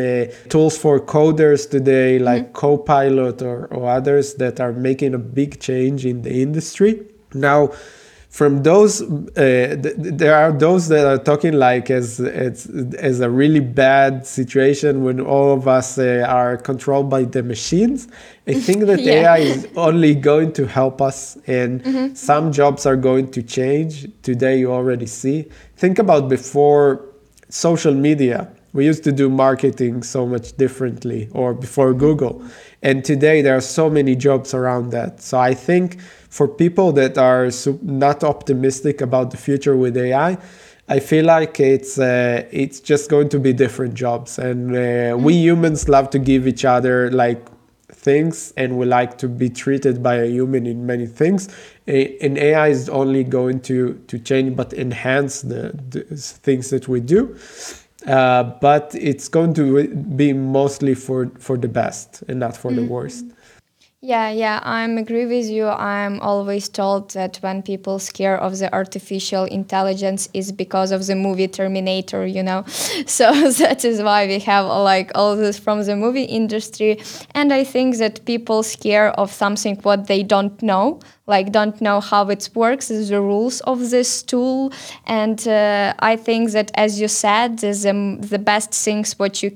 tools 0.49 0.78
for 0.78 0.99
coders 0.99 1.67
today 1.67 2.19
like 2.19 2.43
mm-hmm. 2.43 2.54
copilot 2.54 3.41
or, 3.41 3.65
or 3.73 3.89
others 3.89 4.36
that 4.36 4.60
are 4.60 4.73
making 4.73 5.15
a 5.15 5.19
big 5.19 5.60
change 5.60 6.06
in 6.06 6.21
the 6.21 6.43
industry 6.43 7.09
now, 7.34 7.72
from 8.30 8.62
those, 8.62 9.02
uh, 9.02 9.76
th- 9.82 9.96
there 9.98 10.36
are 10.36 10.52
those 10.52 10.88
that 10.89 11.06
are 11.06 11.18
talking 11.18 11.54
like 11.54 11.89
as, 11.89 12.20
as, 12.20 12.68
as 13.00 13.20
a 13.22 13.30
really 13.30 13.60
bad 13.60 14.26
situation 14.26 15.04
when 15.04 15.20
all 15.20 15.52
of 15.52 15.68
us 15.68 15.98
uh, 15.98 16.26
are 16.30 16.56
controlled 16.56 17.10
by 17.10 17.24
the 17.24 17.42
machines. 17.42 18.08
I 18.48 18.54
think 18.65 18.86
that 18.86 19.02
yeah. 19.02 19.13
AI 19.13 19.38
is 19.39 19.68
only 19.76 20.13
going 20.13 20.54
to 20.54 20.68
help 20.68 21.02
us, 21.02 21.38
and 21.48 21.84
mm-hmm. 21.84 22.13
some 22.13 22.52
jobs 22.52 22.86
are 22.86 22.96
going 22.96 23.32
to 23.32 23.42
change. 23.42 24.08
Today, 24.22 24.60
you 24.60 24.72
already 24.72 25.08
see. 25.08 25.50
Think 25.76 25.98
about 25.98 26.30
before 26.30 27.04
social 27.50 27.96
media. 27.96 28.48
We 28.74 28.86
used 28.86 29.04
to 29.06 29.12
do 29.12 29.28
marketing 29.30 30.04
so 30.04 30.28
much 30.28 30.56
differently, 30.56 31.30
or 31.32 31.56
before 31.56 31.96
Google. 31.96 32.44
And 32.84 33.04
today, 33.04 33.42
there 33.42 33.58
are 33.58 33.62
so 33.62 33.89
many 33.89 34.15
jobs 34.15 34.54
around 34.54 34.92
that. 34.92 35.22
So 35.22 35.39
I 35.39 35.56
think 35.56 35.98
for 36.30 36.48
people 36.48 36.92
that 36.94 37.18
are 37.18 37.50
not 37.82 38.24
optimistic 38.24 39.02
about 39.02 39.32
the 39.32 39.38
future 39.38 39.76
with 39.76 39.98
AI, 39.98 40.38
I 40.88 41.00
feel 41.00 41.26
like 41.26 41.60
it's 41.60 42.00
uh, 42.00 42.46
it's 42.52 42.80
just 42.80 43.10
going 43.12 43.30
to 43.30 43.39
be 43.39 43.54
different 43.54 43.94
jobs, 43.94 44.39
and 44.39 44.72
uh, 44.72 44.80
mm-hmm. 44.80 45.24
we 45.24 45.36
humans 45.36 45.88
love 45.88 46.10
to 46.12 46.20
give 46.20 46.48
each 46.48 46.65
other 46.65 47.12
like 47.12 47.48
things, 47.92 48.54
and 48.58 48.78
we 48.78 48.88
like 48.88 49.18
to 49.20 49.28
be 49.28 49.50
treated 49.50 50.02
by 50.02 50.15
a 50.15 50.26
human 50.26 50.65
in 50.65 50.86
many 50.88 51.06
things. 51.06 51.50
And 51.86 52.38
AI 52.38 52.70
is 52.70 52.89
only 52.89 53.24
going 53.24 53.60
to 53.62 54.02
to 54.08 54.18
change, 54.18 54.56
but 54.56 54.74
enhance 54.74 55.42
the, 55.42 55.74
the 55.89 56.02
things 56.15 56.72
that 56.72 56.88
we 56.88 57.02
do. 57.02 57.38
Uh, 58.08 58.44
but 58.62 58.96
it's 58.96 59.28
going 59.28 59.54
to 59.54 59.88
be 59.88 60.34
mostly 60.34 60.96
for 60.96 61.30
for 61.38 61.56
the 61.58 61.68
best 61.68 62.24
and 62.28 62.39
not 62.39 62.58
for 62.58 62.72
mm-hmm. 62.72 62.88
the 62.88 62.92
worst. 62.92 63.26
Yeah, 64.02 64.30
yeah, 64.30 64.62
I'm 64.64 64.98
agree 64.98 65.26
with 65.26 65.50
you. 65.50 65.68
I'm 65.68 66.22
always 66.22 66.70
told 66.70 67.12
that 67.12 67.36
when 67.42 67.62
people 67.62 68.00
scare 68.00 68.38
of 68.38 68.58
the 68.58 68.74
artificial 68.74 69.44
intelligence 69.44 70.30
is 70.34 70.54
because 70.54 70.92
of 70.92 71.06
the 71.06 71.16
movie 71.16 71.50
Terminator, 71.50 72.26
you 72.26 72.42
know. 72.42 72.64
So 73.08 73.52
that 73.64 73.84
is 73.84 74.02
why 74.02 74.26
we 74.28 74.40
have 74.40 74.68
like 74.68 75.12
all 75.16 75.36
this 75.36 75.60
from 75.60 75.84
the 75.84 75.98
movie 75.98 76.24
industry. 76.24 76.98
And 77.36 77.52
I 77.52 77.66
think 77.66 77.98
that 77.98 78.24
people 78.24 78.64
scare 78.64 79.10
of 79.20 79.34
something 79.34 79.76
what 79.84 80.08
they 80.08 80.24
don't 80.24 80.62
know, 80.64 81.02
like 81.28 81.52
don't 81.52 81.82
know 81.82 82.00
how 82.00 82.30
it 82.30 82.50
works, 82.56 82.88
the 82.88 83.20
rules 83.20 83.60
of 83.62 83.90
this 83.90 84.24
tool. 84.24 84.72
And 85.08 85.46
uh, 85.46 85.94
I 86.00 86.16
think 86.16 86.52
that, 86.52 86.72
as 86.76 87.02
you 87.02 87.10
said, 87.10 87.58
the, 87.60 88.18
the 88.22 88.40
best 88.40 88.74
things 88.74 89.20
what 89.20 89.44
you 89.44 89.50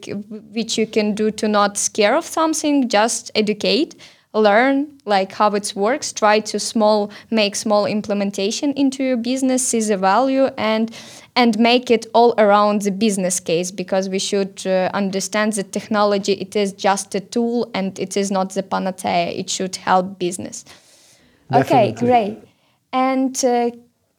which 0.52 0.78
you 0.78 0.86
can 0.86 1.16
do 1.16 1.32
to 1.32 1.48
not 1.48 1.78
scare 1.78 2.16
of 2.18 2.26
something, 2.26 2.90
just 2.90 3.32
educate 3.36 3.96
learn 4.34 4.88
like 5.06 5.32
how 5.34 5.50
it 5.52 5.74
works 5.76 6.12
try 6.12 6.40
to 6.40 6.60
small 6.60 7.12
make 7.30 7.56
small 7.56 7.86
implementation 7.86 8.74
into 8.74 9.04
your 9.04 9.18
business 9.18 9.66
see 9.68 9.80
the 9.80 9.98
value 9.98 10.46
and 10.58 10.92
and 11.36 11.58
make 11.58 11.90
it 11.90 12.06
all 12.14 12.34
around 12.38 12.84
the 12.84 12.92
business 12.92 13.40
case 13.40 13.72
because 13.72 14.08
we 14.10 14.20
should 14.20 14.62
uh, 14.66 14.90
understand 14.94 15.54
that 15.54 15.72
technology 15.72 16.34
it 16.34 16.56
is 16.56 16.74
just 16.74 17.16
a 17.16 17.20
tool 17.20 17.70
and 17.74 17.98
it 18.00 18.16
is 18.16 18.30
not 18.30 18.52
the 18.52 18.64
panacea. 18.64 19.28
It 19.30 19.50
should 19.50 19.76
help 19.78 20.20
business. 20.20 20.64
Definitely. 21.52 21.92
okay 21.92 22.06
great. 22.06 22.38
And 22.92 23.44
uh, 23.44 23.72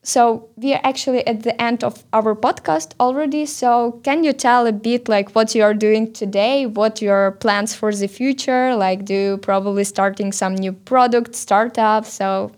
so 0.05 0.51
we 0.57 0.75
are 0.75 0.81
actually 0.85 1.27
at 1.27 1.43
the 1.43 1.61
end 1.61 1.83
of 1.83 2.05
our 2.13 2.37
podcast 2.37 2.93
already. 3.01 3.47
So 3.47 4.01
can 4.05 4.23
you 4.23 4.35
tell 4.35 4.67
a 4.67 4.73
bit 4.73 5.09
like 5.09 5.31
what 5.31 5.55
you 5.55 5.63
are 5.63 5.73
doing 5.73 6.13
today, 6.13 6.67
what 6.67 7.01
your 7.01 7.33
plans 7.33 7.75
for 7.75 7.91
the 7.93 8.07
future? 8.07 8.77
Like, 8.77 9.07
do 9.07 9.15
you 9.15 9.39
probably 9.39 9.83
starting 9.85 10.31
some 10.31 10.55
new 10.55 10.73
product, 10.73 11.35
startup? 11.35 12.05
So 12.05 12.53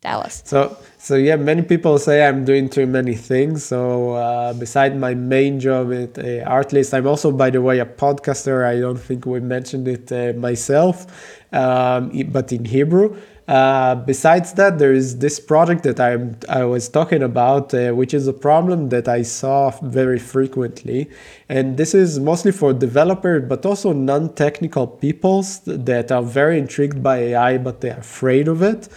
tell 0.00 0.20
us. 0.20 0.42
So 0.46 0.76
so 0.98 1.16
yeah, 1.16 1.34
many 1.34 1.62
people 1.62 1.98
say 1.98 2.24
I'm 2.24 2.44
doing 2.44 2.68
too 2.68 2.86
many 2.86 3.16
things. 3.16 3.64
So 3.64 4.12
uh, 4.12 4.52
beside 4.52 4.96
my 4.96 5.14
main 5.14 5.58
job 5.58 5.92
at 5.92 6.16
uh, 6.16 6.48
Artlist, 6.48 6.94
I'm 6.94 7.08
also, 7.08 7.32
by 7.32 7.50
the 7.50 7.60
way, 7.60 7.80
a 7.80 7.86
podcaster. 7.86 8.64
I 8.64 8.78
don't 8.78 9.00
think 9.00 9.26
we 9.26 9.40
mentioned 9.40 9.88
it 9.88 10.12
uh, 10.12 10.38
myself, 10.38 11.06
um, 11.52 12.12
but 12.30 12.52
in 12.52 12.64
Hebrew. 12.64 13.16
Uh, 13.48 13.96
besides 13.96 14.52
that, 14.52 14.78
there 14.78 14.92
is 14.92 15.18
this 15.18 15.40
project 15.40 15.82
that 15.82 15.98
I'm, 15.98 16.38
I 16.48 16.64
was 16.64 16.88
talking 16.88 17.22
about, 17.22 17.74
uh, 17.74 17.90
which 17.90 18.14
is 18.14 18.28
a 18.28 18.32
problem 18.32 18.90
that 18.90 19.08
I 19.08 19.22
saw 19.22 19.70
very 19.82 20.18
frequently. 20.18 21.10
And 21.48 21.76
this 21.76 21.92
is 21.92 22.20
mostly 22.20 22.52
for 22.52 22.72
developers, 22.72 23.48
but 23.48 23.66
also 23.66 23.92
non 23.92 24.34
technical 24.34 24.86
peoples 24.86 25.60
that 25.66 26.12
are 26.12 26.22
very 26.22 26.58
intrigued 26.58 27.02
by 27.02 27.18
AI, 27.18 27.58
but 27.58 27.80
they're 27.80 27.98
afraid 27.98 28.46
of 28.46 28.62
it. 28.62 28.88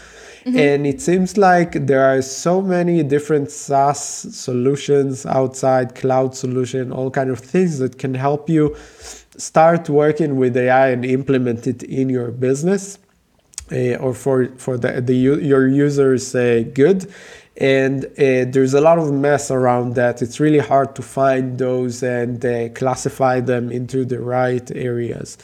Mm-hmm. 0.46 0.60
And 0.60 0.86
it 0.86 1.02
seems 1.02 1.38
like 1.38 1.88
there 1.88 2.06
are 2.06 2.22
so 2.22 2.62
many 2.62 3.02
different 3.02 3.50
SaaS 3.50 4.00
solutions 4.00 5.26
outside, 5.26 5.96
cloud 5.96 6.36
solution, 6.36 6.92
all 6.92 7.10
kind 7.10 7.32
of 7.32 7.40
things 7.40 7.80
that 7.80 7.98
can 7.98 8.14
help 8.14 8.48
you 8.48 8.76
start 9.38 9.90
working 9.90 10.36
with 10.36 10.56
AI 10.56 10.90
and 10.90 11.04
implement 11.04 11.66
it 11.66 11.82
in 11.82 12.10
your 12.10 12.30
business 12.30 13.00
uh, 13.72 13.96
or 13.96 14.14
for 14.14 14.48
for 14.58 14.78
the, 14.78 15.02
the 15.02 15.16
your 15.16 15.68
users 15.68 16.36
uh, 16.36 16.64
good. 16.74 17.12
And 17.58 18.06
uh, 18.06 18.52
there's 18.52 18.74
a 18.74 18.82
lot 18.82 18.98
of 18.98 19.14
mess 19.14 19.50
around 19.50 19.96
that. 19.96 20.22
It's 20.22 20.42
really 20.42 20.60
hard 20.60 20.94
to 20.98 21.02
find 21.02 21.58
those 21.58 22.04
and 22.04 22.44
uh, 22.46 22.70
classify 22.70 23.40
them 23.40 23.72
into 23.72 24.04
the 24.04 24.20
right 24.20 24.70
areas. 24.72 25.38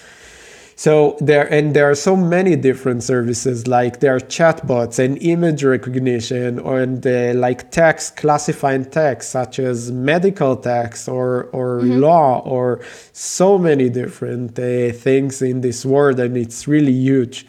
So 0.82 1.16
there 1.22 1.46
and 1.54 1.76
there 1.76 1.88
are 1.92 1.96
so 1.96 2.16
many 2.16 2.56
different 2.56 3.04
services 3.04 3.68
like 3.68 4.00
there 4.00 4.16
are 4.16 4.20
chatbots 4.20 4.98
and 4.98 5.22
image 5.22 5.64
recognition 5.64 6.58
and 6.58 7.06
uh, 7.06 7.34
like 7.36 7.70
text 7.70 8.18
classifying 8.18 8.86
text 8.86 9.30
such 9.30 9.60
as 9.60 9.92
medical 9.92 10.56
text 10.56 11.08
or 11.08 11.52
or 11.54 11.82
mm-hmm. 11.82 12.00
law 12.00 12.40
or 12.40 12.82
so 13.14 13.60
many 13.60 13.90
different 13.90 14.58
uh, 14.58 14.92
things 14.92 15.44
in 15.44 15.62
this 15.62 15.86
world 15.86 16.20
and 16.20 16.36
it's 16.36 16.68
really 16.68 16.94
huge 16.94 17.46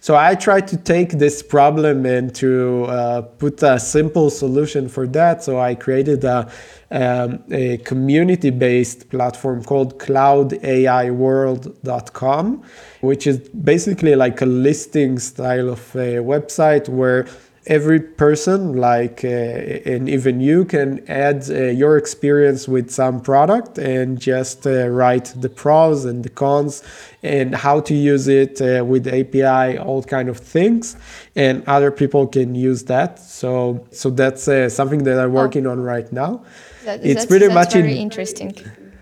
So 0.00 0.16
I 0.16 0.34
tried 0.34 0.66
to 0.68 0.76
take 0.76 1.12
this 1.12 1.42
problem 1.42 2.04
and 2.06 2.34
to 2.36 2.84
uh, 2.84 3.22
put 3.22 3.62
a 3.62 3.78
simple 3.78 4.30
solution 4.30 4.88
for 4.88 5.06
that. 5.08 5.42
So 5.42 5.58
I 5.58 5.74
created 5.74 6.24
a, 6.24 6.50
um, 6.90 7.42
a 7.50 7.76
community 7.78 8.50
based 8.50 9.10
platform 9.10 9.64
called 9.64 9.98
cloudaiworld.com, 9.98 12.62
which 13.00 13.26
is 13.26 13.38
basically 13.38 14.14
like 14.14 14.40
a 14.40 14.46
listing 14.46 15.18
style 15.18 15.70
of 15.70 15.80
a 15.96 16.16
website 16.16 16.88
where 16.88 17.26
every 17.68 18.00
person 18.00 18.76
like 18.76 19.22
uh, 19.24 19.28
and 19.28 20.08
even 20.08 20.40
you 20.40 20.64
can 20.64 21.04
add 21.08 21.48
uh, 21.50 21.64
your 21.64 21.96
experience 21.96 22.66
with 22.66 22.90
some 22.90 23.20
product 23.20 23.78
and 23.78 24.18
just 24.18 24.66
uh, 24.66 24.88
write 24.88 25.32
the 25.36 25.48
pros 25.48 26.04
and 26.04 26.24
the 26.24 26.28
cons 26.30 26.82
and 27.22 27.54
how 27.54 27.78
to 27.80 27.94
use 27.94 28.26
it 28.26 28.60
uh, 28.60 28.84
with 28.84 29.06
api 29.06 29.78
all 29.78 30.02
kind 30.02 30.28
of 30.28 30.38
things. 30.38 30.96
And 31.36 31.62
other 31.66 31.90
people 31.90 32.26
can 32.26 32.54
use 32.54 32.84
that. 32.84 33.18
So 33.18 33.86
so 33.90 34.10
that's 34.10 34.48
uh, 34.48 34.68
something 34.68 35.04
that 35.04 35.18
i'm 35.20 35.32
working 35.32 35.66
oh. 35.66 35.72
on 35.72 35.80
right 35.80 36.10
now. 36.12 36.42
That, 36.84 37.04
it's 37.04 37.26
pretty 37.26 37.48
much 37.48 37.74
very 37.74 37.92
in, 37.92 37.98
interesting 37.98 38.54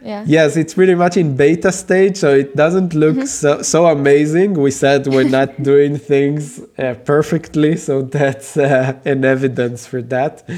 yeah. 0.07 0.25
Yes, 0.27 0.57
it's 0.57 0.75
pretty 0.75 0.95
much 0.95 1.17
in 1.17 1.37
beta 1.37 1.73
stage, 1.73 2.17
so 2.17 2.33
it 2.33 2.55
doesn't 2.55 2.95
look 2.95 3.17
mm-hmm. 3.17 3.27
so, 3.27 3.63
so 3.63 3.87
amazing. 3.87 4.55
We 4.55 4.71
said 4.71 5.07
we're 5.09 5.29
not 5.29 5.63
doing 5.73 5.99
things 5.99 6.61
uh, 6.79 6.95
perfectly, 7.05 7.77
so 7.77 8.03
that's 8.03 8.57
uh, 8.57 8.99
an 9.05 9.25
evidence 9.25 9.87
for 9.87 10.03
that. 10.03 10.49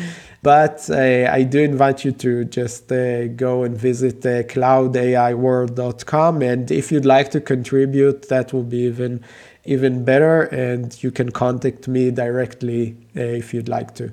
But 0.42 0.88
uh, 0.90 1.30
I 1.32 1.44
do 1.44 1.60
invite 1.60 2.04
you 2.04 2.12
to 2.12 2.44
just 2.44 2.92
uh, 2.92 3.28
go 3.28 3.64
and 3.64 3.76
visit 3.76 4.24
uh, 4.26 4.42
cloudaiworld.com, 4.44 6.42
and 6.42 6.70
if 6.70 6.92
you'd 6.92 7.06
like 7.06 7.30
to 7.30 7.40
contribute, 7.40 8.28
that 8.28 8.52
will 8.52 8.64
be 8.64 8.82
even 8.82 9.24
even 9.64 10.04
better. 10.04 10.42
And 10.42 11.02
you 11.02 11.10
can 11.10 11.30
contact 11.30 11.88
me 11.88 12.10
directly 12.10 12.96
uh, 13.16 13.20
if 13.20 13.54
you'd 13.54 13.68
like 13.68 13.94
to. 13.94 14.12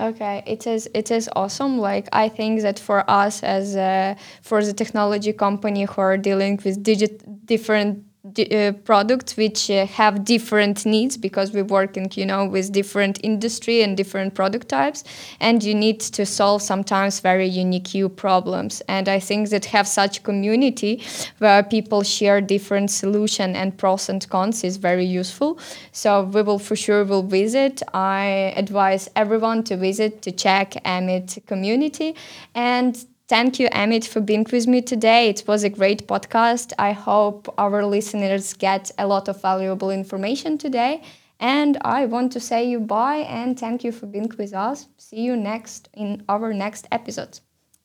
Okay, 0.00 0.42
it 0.46 0.66
is 0.66 0.88
it 0.94 1.10
is 1.10 1.28
awesome. 1.36 1.78
Like 1.78 2.08
I 2.12 2.30
think 2.30 2.62
that 2.62 2.78
for 2.78 3.08
us 3.10 3.42
as 3.42 3.76
uh, 3.76 4.14
for 4.40 4.64
the 4.64 4.72
technology 4.72 5.32
company 5.34 5.84
who 5.84 6.00
are 6.00 6.16
dealing 6.16 6.58
with 6.64 6.82
digit 6.82 7.22
different 7.44 8.04
uh, 8.22 8.72
products 8.84 9.36
which 9.38 9.70
uh, 9.70 9.86
have 9.86 10.26
different 10.26 10.84
needs 10.84 11.16
because 11.16 11.52
we 11.52 11.62
work 11.62 11.96
in 11.96 12.06
you 12.12 12.26
know 12.26 12.44
with 12.44 12.70
different 12.70 13.18
industry 13.24 13.82
and 13.82 13.96
different 13.96 14.34
product 14.34 14.68
types. 14.68 15.04
And 15.40 15.62
you 15.62 15.74
need 15.74 16.00
to 16.00 16.26
solve 16.26 16.60
sometimes 16.60 17.20
very 17.20 17.46
unique 17.46 18.16
problems. 18.16 18.82
And 18.88 19.08
i 19.08 19.18
think 19.18 19.48
that 19.50 19.64
have 19.64 19.88
such 19.88 20.22
community 20.22 21.02
where 21.38 21.62
people 21.62 22.02
share 22.02 22.42
different 22.42 22.90
solution 22.90 23.56
and 23.56 23.76
pros 23.78 24.08
and 24.10 24.28
cons 24.28 24.64
is 24.64 24.76
very 24.76 25.06
useful. 25.06 25.58
So 25.92 26.24
we 26.24 26.42
will 26.42 26.58
for 26.58 26.76
sure 26.76 27.04
will 27.04 27.22
visit. 27.22 27.82
I 27.94 28.52
advise 28.56 29.08
everyone 29.16 29.64
to 29.64 29.76
visit 29.76 30.20
to 30.22 30.30
check 30.30 30.72
amit 30.84 31.46
community. 31.46 32.14
And 32.54 33.02
Thank 33.30 33.60
you, 33.60 33.68
Amit, 33.68 34.08
for 34.08 34.20
being 34.20 34.44
with 34.50 34.66
me 34.66 34.82
today. 34.82 35.28
It 35.28 35.44
was 35.46 35.62
a 35.62 35.70
great 35.70 36.08
podcast. 36.08 36.72
I 36.80 36.90
hope 36.90 37.46
our 37.58 37.86
listeners 37.86 38.54
get 38.54 38.90
a 38.98 39.06
lot 39.06 39.28
of 39.28 39.40
valuable 39.40 39.92
information 39.92 40.58
today. 40.58 41.04
And 41.38 41.78
I 41.82 42.06
want 42.06 42.32
to 42.32 42.40
say 42.40 42.64
you 42.68 42.80
bye 42.80 43.18
and 43.18 43.56
thank 43.56 43.84
you 43.84 43.92
for 43.92 44.06
being 44.06 44.32
with 44.36 44.52
us. 44.52 44.88
See 44.96 45.20
you 45.20 45.36
next 45.36 45.88
in 45.94 46.24
our 46.28 46.52
next 46.52 46.88
episode. 46.90 47.38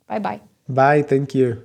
Bye 0.08 0.18
bye. 0.18 0.42
Bye. 0.68 1.04
Thank 1.04 1.36
you. 1.36 1.62